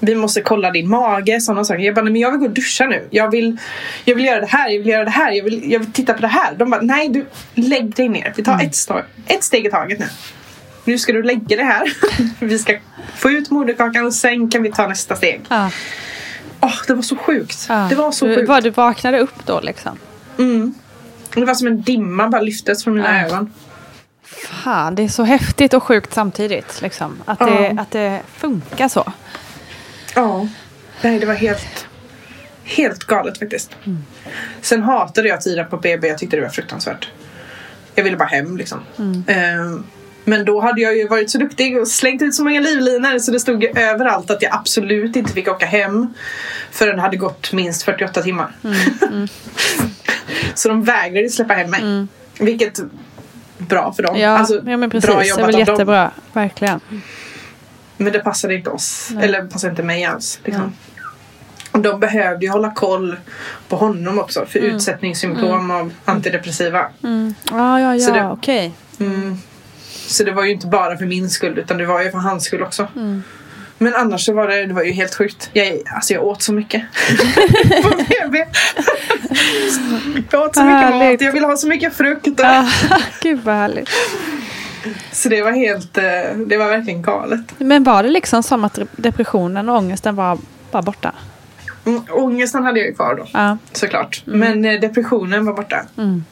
[0.00, 1.40] Vi måste kolla din mage.
[1.40, 1.80] Sådana saker.
[1.80, 3.06] Jag bara, nej, men jag vill gå och duscha nu.
[3.10, 3.56] Jag vill,
[4.04, 4.68] jag vill göra det här.
[4.70, 5.32] Jag vill göra det här.
[5.32, 6.54] Jag vill, jag vill titta på det här.
[6.56, 8.32] De bara, nej du lägg dig ner.
[8.36, 8.66] Vi tar Mm.
[8.66, 10.06] ett, steg, ett steg i taget nu.
[10.86, 11.92] Nu ska du lägga det här.
[12.44, 12.78] vi ska
[13.14, 15.40] få ut moderkakan och sen kan vi ta nästa steg.
[15.48, 15.70] Ja.
[16.60, 17.66] Åh, det var så sjukt.
[17.68, 17.86] Ja.
[17.90, 18.48] Det var så du, sjukt.
[18.48, 19.98] Var, du vaknade upp då liksom?
[20.38, 20.74] Mm.
[21.34, 23.26] Det var som en dimma bara lyftes från mina Ja.
[23.26, 23.52] ögon.
[24.64, 26.82] Aha, det är så häftigt och sjukt samtidigt.
[26.82, 27.22] Liksom.
[27.24, 27.82] Att, det, Ja.
[27.82, 29.12] att det funkar så.
[30.14, 30.48] Ja.
[31.02, 31.86] Nej, det var helt,
[32.64, 33.76] helt galet faktiskt.
[34.60, 36.08] Sen hatade jag tiden på BB.
[36.08, 37.08] Jag tyckte det var fruktansvärt.
[37.94, 38.78] Jag ville bara hem liksom.
[39.26, 39.36] Eh,
[40.28, 43.30] Men då hade jag ju varit så duktig och slängt ut så många livlinor så
[43.30, 46.14] det stod ju överallt att jag absolut inte fick åka hem
[46.70, 48.52] förrän det hade gått minst 48 timmar.
[50.54, 52.06] så de vägrade släppa hem mig.
[52.40, 52.80] Vilket
[53.58, 54.16] bra för dem.
[54.18, 55.10] Ja, Alltså, ja men precis.
[55.10, 55.74] bra Det är jobbat väl av dem.
[55.74, 56.10] jättebra.
[56.32, 56.80] Verkligen.
[57.96, 59.10] Men det passade inte oss.
[59.22, 60.40] Eller passade inte mig alls.
[60.44, 60.72] Liksom.
[61.70, 63.16] Och de behövde ju hålla koll
[63.68, 66.86] på honom också för utsättningssymptom av antidepressiva.
[67.50, 68.72] Ja, ja, Så ja, det- okej.
[70.06, 72.44] Så det var ju inte bara för min skull utan det var ju för hans
[72.44, 72.88] skull också.
[73.78, 75.50] Men annars så var det, det var ju helt sjukt.
[75.52, 76.82] Jag, alltså jag åt så mycket.
[77.82, 78.44] på BB.
[80.30, 81.20] jag åt så mycket Härligt.
[81.20, 81.20] mat.
[81.20, 82.40] Jag ville ha så mycket frukt.
[82.40, 82.68] Ah,
[83.22, 83.88] Gud vad härligt.
[85.12, 86.04] Så det var helt, eh,
[86.46, 87.40] det var verkligen galet.
[87.58, 90.38] Men var det liksom som att depressionen och ångesten var
[90.70, 91.12] bara borta?
[91.86, 93.26] Mm, ångesten hade jag ju kvar då.
[93.32, 93.58] Ja.
[93.72, 94.22] såklart.
[94.24, 95.82] Men eh, depressionen var borta.
[95.98, 96.24] Mm.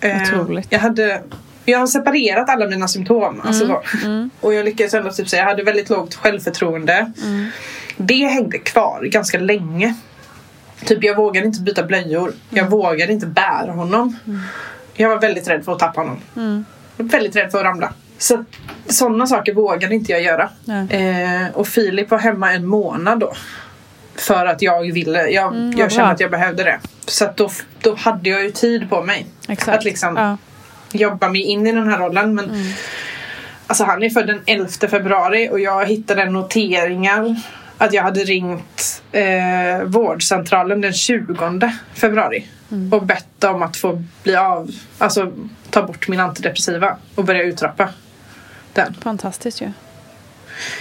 [0.00, 0.66] Eh, Otroligt.
[0.70, 1.22] Jag, hade,
[1.64, 3.40] jag har separerat alla mina symptom.
[3.44, 3.82] Alltså så.
[4.04, 4.30] Mm.
[4.40, 7.12] Och jag lyckades ändå typ säga jag hade väldigt lågt självförtroende.
[7.22, 7.46] Mm.
[7.96, 9.94] Det hängde kvar ganska länge.
[10.84, 12.32] Typ jag vågade inte byta blöjor.
[12.50, 12.70] Jag Mm.
[12.70, 14.16] vågade inte bära honom.
[14.94, 16.18] Jag var väldigt rädd för att tappa honom.
[16.36, 16.64] Mm.
[16.96, 17.92] Väldigt rädd för att ramla.
[18.18, 18.44] Så
[18.86, 20.48] sådana saker vågade inte jag göra.
[20.90, 23.32] Eh, och Filip var hemma en månad då.
[24.16, 25.26] För att jag ville.
[25.28, 26.78] Jag, Mm, jag kände att jag behövde det.
[27.06, 27.50] Så då,
[27.80, 29.26] då hade jag ju tid på mig.
[29.48, 29.78] Exakt.
[29.78, 30.36] Att liksom Ja.
[30.94, 32.34] Jobba mig in i den här rollen.
[32.34, 32.72] Men
[33.66, 37.36] Alltså han är född den 11 februari och jag hittade noteringar
[37.78, 42.46] att jag hade ringt eh, vårdcentralen den 20 februari
[42.92, 45.32] och bett om att få bli av, alltså
[45.70, 47.88] ta bort min antidepressiva och börja uttrappa
[48.72, 48.94] den.
[49.02, 49.70] Fantastiskt ju.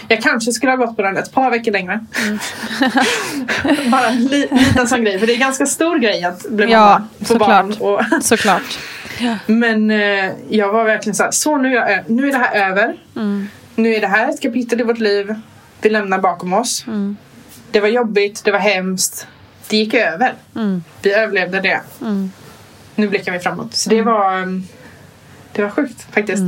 [0.07, 2.05] Jag kanske skulle ha gått på den ett par veckor längre.
[3.91, 6.71] Bara en li- liten sån grej, för det är en ganska stor grej att bli
[6.71, 7.79] Ja, mamma på såklart.
[7.79, 8.03] barn.
[8.17, 8.79] Och, Såklart.
[9.45, 12.95] Men eh, jag var verkligen så här, så nu är, nu är det här över.
[13.75, 15.35] Nu är det här ett kapitel i vårt liv
[15.81, 16.85] vi lämnar bakom oss.
[17.71, 19.27] Det var jobbigt, det var hemskt.
[19.69, 20.33] Det gick över.
[21.01, 21.81] Vi överlevde det.
[22.95, 23.75] Nu blickar vi framåt.
[23.75, 24.63] Så det var mm,
[25.53, 26.43] Det var sjukt faktiskt.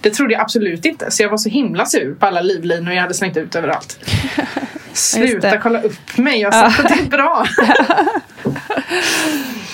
[0.00, 1.10] Det trodde jag absolut inte.
[1.10, 3.98] Så jag var så himla sur på alla livlinor jag hade slängt ut överallt.
[4.92, 7.46] Sluta kolla upp mig, jag har att det är bra.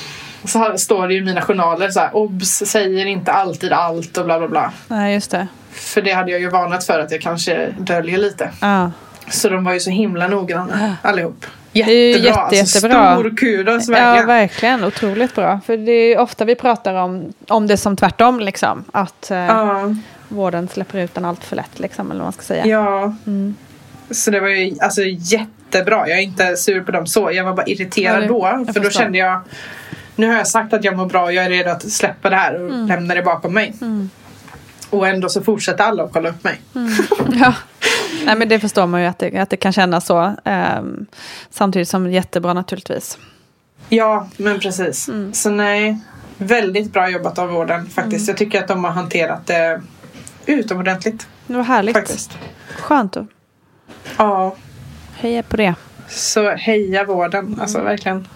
[0.45, 4.25] Så står det ju i mina journaler så här, obs, säger inte alltid allt och
[4.25, 4.73] bla bla bla.
[4.89, 5.47] Nej, just det.
[5.73, 8.51] För det hade jag ju varnat för att jag kanske döljer lite.
[8.61, 8.91] Ja.
[9.31, 11.47] Så de var ju så himla noggranna allihop.
[11.73, 11.95] Jättebra,
[12.29, 13.15] jätte- alltså jättebra.
[13.15, 14.27] stor kudos Ja, verkligen.
[14.27, 14.85] verkligen.
[14.85, 15.61] Otroligt bra.
[15.67, 18.41] För det är ju ofta vi pratar om, om det som tvärtom.
[18.41, 18.85] Liksom.
[18.93, 19.95] Att eh, Ja,
[20.29, 21.79] vården släpper ut den allt för lätt.
[21.79, 22.67] Liksom, eller vad man ska säga.
[22.67, 23.15] ja.
[24.11, 26.09] Så det var ju alltså, jättebra.
[26.09, 27.31] Jag är inte sur på dem så.
[27.33, 28.27] Jag var bara irriterad Ja, det-
[28.67, 28.73] då.
[28.73, 29.41] För då kände jag
[30.17, 31.33] Nu har jag sagt att jag mår bra.
[31.33, 32.87] Jag är redo att släppa det här och Mm.
[32.87, 33.75] lämna det bakom mig.
[34.91, 36.61] Och ändå så fortsätter alla att kolla upp mig.
[37.33, 37.55] Ja.
[38.27, 40.35] Nej, men det förstår man ju att det, att det kan kännas så.
[40.45, 41.07] ehm,
[41.51, 43.19] samtidigt som jättebra naturligtvis.
[43.89, 45.09] Ja, men precis.
[45.09, 45.33] Mm.
[45.35, 45.99] Så nej,
[46.39, 48.29] väldigt bra jobbat av vården faktiskt.
[48.29, 49.83] Jag tycker att de har hanterat det
[50.47, 51.27] utomordentligt.
[51.47, 51.97] Det var härligt.
[51.97, 52.39] Faktiskt.
[52.79, 53.27] Skönt att
[54.17, 54.57] Ja,
[55.17, 55.75] heja på det.
[56.09, 57.59] så heja vården.
[57.61, 57.89] Alltså Mm.
[57.91, 58.29] verkligen.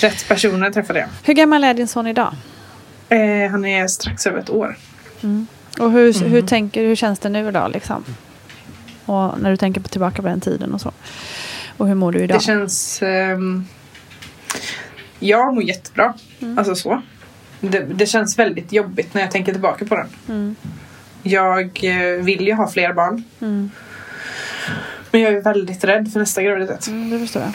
[0.00, 1.08] Rätt personer träffade jag.
[1.22, 2.34] Hur gammal är din son idag?
[3.08, 4.76] Eh, han är strax över ett år.
[5.78, 6.30] Och hur, Mm.
[6.32, 7.70] hur, tänker, hur känns det nu idag?
[7.72, 8.04] Liksom?
[9.06, 10.92] Och när du tänker på tillbaka på den tiden och så.
[11.76, 12.38] Och hur mår du idag?
[12.38, 13.02] Det känns...
[13.02, 13.64] ehm,
[15.18, 16.14] jag mår jättebra.
[16.40, 16.58] Mm.
[16.58, 17.02] Alltså så.
[17.60, 20.08] Det, det känns väldigt jobbigt när jag tänker tillbaka på den.
[20.28, 20.56] Mm.
[21.22, 23.24] Jag eh, vill ju ha fler barn.
[23.40, 23.70] Mm.
[25.10, 26.86] Men jag är väldigt rädd för nästa graviditet.
[26.86, 27.52] Mm, det förstår jag.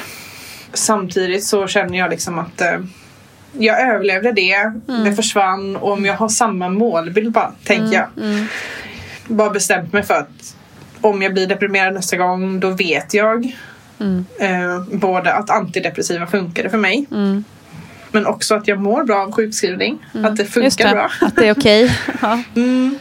[0.74, 2.80] Samtidigt så känner jag liksom att eh,
[3.58, 4.54] jag överlevde det.
[4.54, 5.04] Mm.
[5.04, 5.76] Det försvann.
[5.76, 8.08] Och om jag har samma målbild bara, tänker jag.
[8.26, 8.46] Mm.
[9.28, 10.56] Bara bestämt mig för att
[11.02, 13.56] om jag blir deprimerad nästa gång då vet jag
[14.00, 14.26] Mm.
[14.40, 17.44] eh, både att antidepressiva funkade för mig Mm.
[18.12, 20.06] men också att jag mår bra av sjukskrivning.
[20.24, 21.10] Att det funkar det, bra.
[21.22, 21.98] att det är okej.
[22.22, 22.44] ja.
[22.56, 22.98] Mm.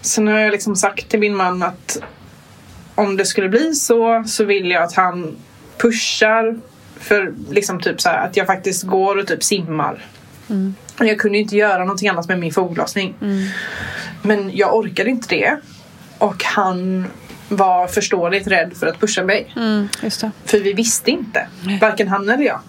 [0.00, 1.98] Så nu har jag liksom sagt till min man att
[2.94, 5.36] om det skulle bli så så vill jag att han
[5.78, 6.58] pushar
[7.00, 10.06] för liksom typ så här att jag faktiskt går och typ simmar.
[10.98, 13.14] Och Jag kunde inte göra någonting annat med min foglossning.
[14.22, 15.56] Men jag orkade inte det.
[16.18, 17.06] Och han
[17.48, 19.52] var förståeligt rädd för att pusha mig.
[19.56, 19.88] Mm.
[20.44, 21.48] För vi visste inte.
[21.80, 22.60] Varken han eller jag.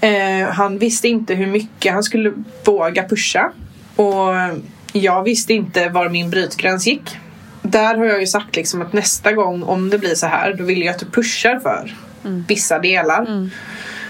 [0.00, 2.32] Eh, han visste inte hur mycket han skulle
[2.64, 3.52] våga pusha.
[3.96, 4.34] Och
[4.92, 7.18] jag visste inte var min brytgräns gick.
[7.62, 10.64] Där har jag ju sagt liksom att nästa gång om det blir så här då
[10.64, 11.96] vill jag att du pushar för
[12.28, 12.44] mm.
[12.48, 13.20] vissa delar.
[13.20, 13.50] Mm.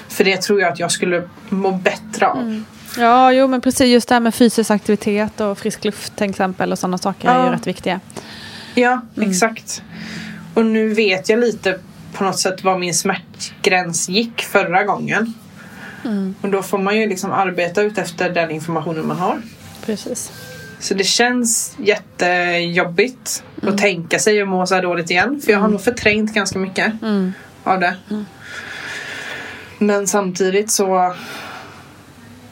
[0.08, 2.38] För det tror jag att jag skulle må bättre av.
[2.38, 2.64] Mm.
[2.96, 6.72] Ja, jo men precis just det här med fysisk aktivitet och frisk luft till exempel
[6.72, 7.34] och sådana saker ja.
[7.34, 8.00] är ju rätt viktiga.
[8.74, 9.30] Ja, mm.
[9.30, 9.82] exakt.
[10.54, 11.78] Och nu vet jag lite
[12.12, 15.34] på något sätt var min smärtgräns gick förra gången.
[16.04, 16.34] Mm.
[16.40, 19.42] Och då får man ju liksom arbeta ut efter den informationen man har.
[19.86, 20.32] Precis.
[20.80, 23.74] Så det känns jättejobbigt mm.
[23.74, 25.40] att tänka sig att må så här dåligt igen.
[25.44, 25.72] För jag har mm.
[25.72, 27.32] nog förträngt ganska mycket mm.
[27.68, 27.96] Av det.
[28.10, 28.26] Mm.
[29.78, 31.14] Men samtidigt så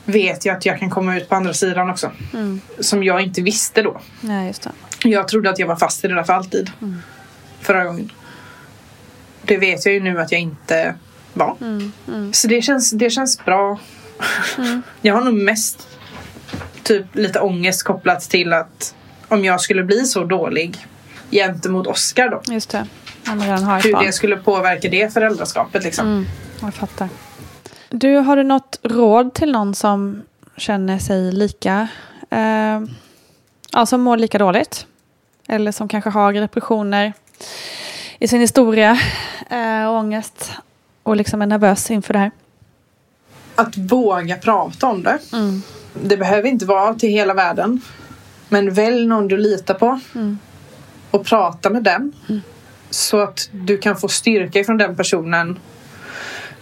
[0.04, 2.10] vet jag att jag kan komma ut på andra sidan också.
[2.32, 2.60] Mm.
[2.80, 4.00] Som jag inte visste då.
[4.20, 5.08] Nej, just det.
[5.08, 6.70] Jag trodde att jag var fast i det där för alltid.
[6.82, 7.02] Mm.
[7.60, 8.12] Förra gången.
[9.42, 10.94] Det vet jag ju nu att jag inte
[11.32, 11.56] var.
[11.60, 11.92] Mm.
[12.08, 12.32] mm.
[12.32, 13.78] Så det känns, det känns bra.
[14.58, 14.82] Mm.
[15.00, 15.88] jag har nog mest
[16.82, 18.94] typ lite ångest kopplat till att
[19.28, 20.86] om jag skulle bli så dålig
[21.30, 22.42] gentemot Oscar då.
[22.52, 22.86] Just det.
[23.26, 26.06] Hur det skulle påverka det föräldraskapet liksom.
[26.06, 26.26] Mm,
[26.60, 27.08] jag fattar.
[27.88, 30.22] Du, har du något råd till någon som
[30.56, 31.88] känner sig lika,
[32.30, 32.80] eh,
[33.72, 34.86] ja, som mår lika dåligt?
[35.48, 37.12] Eller som kanske har depressioner
[38.18, 38.98] i sin historia
[39.50, 40.52] eh, och ångest
[41.02, 42.30] och liksom är nervös inför det här?
[43.54, 45.18] Att våga prata om det.
[45.32, 45.62] Mm.
[46.02, 47.80] Det behöver inte vara till hela världen.
[48.48, 50.00] Men välj någon du litar på.
[50.14, 50.38] Mm.
[51.10, 52.12] Och prata med den.
[52.28, 52.42] Mm.
[52.96, 55.58] Så att du kan få styrka ifrån den personen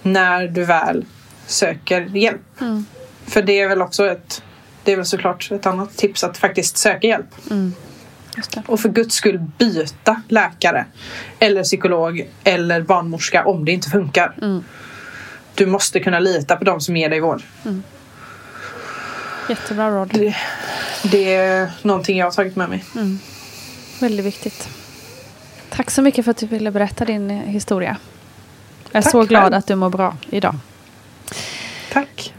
[0.03, 1.05] när du väl
[1.47, 2.61] söker hjälp.
[2.61, 2.87] Mm.
[3.27, 4.43] För det är väl också ett
[4.85, 7.51] det är väl såklart ett annat tips att faktiskt söka hjälp.
[7.51, 7.75] Mm.
[8.67, 10.87] Och för guds skull byta läkare
[11.39, 14.35] eller psykolog eller barnmorska om det inte funkar.
[14.43, 14.65] Mm.
[15.55, 17.43] Du måste kunna lita på de som ger dig vård.
[17.65, 17.83] Mm.
[19.49, 20.09] Jättebra råd.
[20.13, 20.37] Det,
[21.03, 22.85] det, är någonting jag har tagit med mig.
[22.95, 23.19] Mm.
[24.01, 24.69] Väldigt viktigt.
[25.77, 27.97] Tack så mycket för att du ville berätta din historia.
[28.93, 29.55] Jag är Tack så glad själv.
[29.55, 30.55] att du mår bra idag.
[31.93, 32.35] Tack.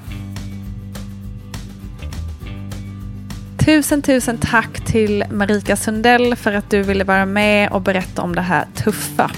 [3.65, 8.35] Tusen, tusen tack till Marika Sundell för att du ville vara med och berätta om
[8.35, 9.31] det här tuffa.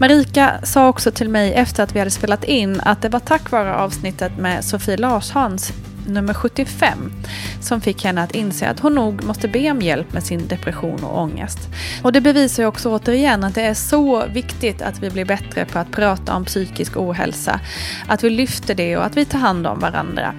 [0.00, 3.50] Marika sa också till mig efter att vi hade spelat in att det var tack
[3.50, 5.72] vare avsnittet med Sofie Larshans
[6.08, 7.12] nummer 75
[7.60, 11.04] som fick henne att inse att hon nog måste be om hjälp med sin depression
[11.04, 11.58] och ångest.
[12.02, 15.64] Och det bevisar ju också återigen att det är så viktigt att vi blir bättre
[15.64, 17.60] på att prata om psykisk ohälsa.
[18.08, 20.34] Att vi lyfter det och att vi tar hand om varandra.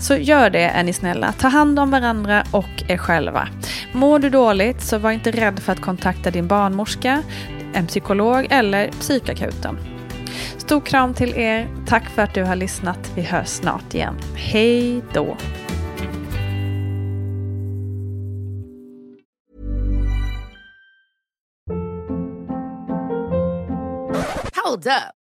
[0.00, 1.32] Så gör det är ni snälla.
[1.32, 3.48] Ta hand om varandra och er själva.
[3.92, 7.22] Mår du dåligt så var inte rädd för att kontakta din barnmorska,
[7.74, 9.99] en psykolog eller psykakuten.
[10.70, 11.68] Stor kram till er.
[11.86, 13.12] Tack för att du har lyssnat.
[13.16, 14.14] Vi hörs snart igen.
[14.34, 15.36] Hej då!
[24.64, 25.19] Hold up.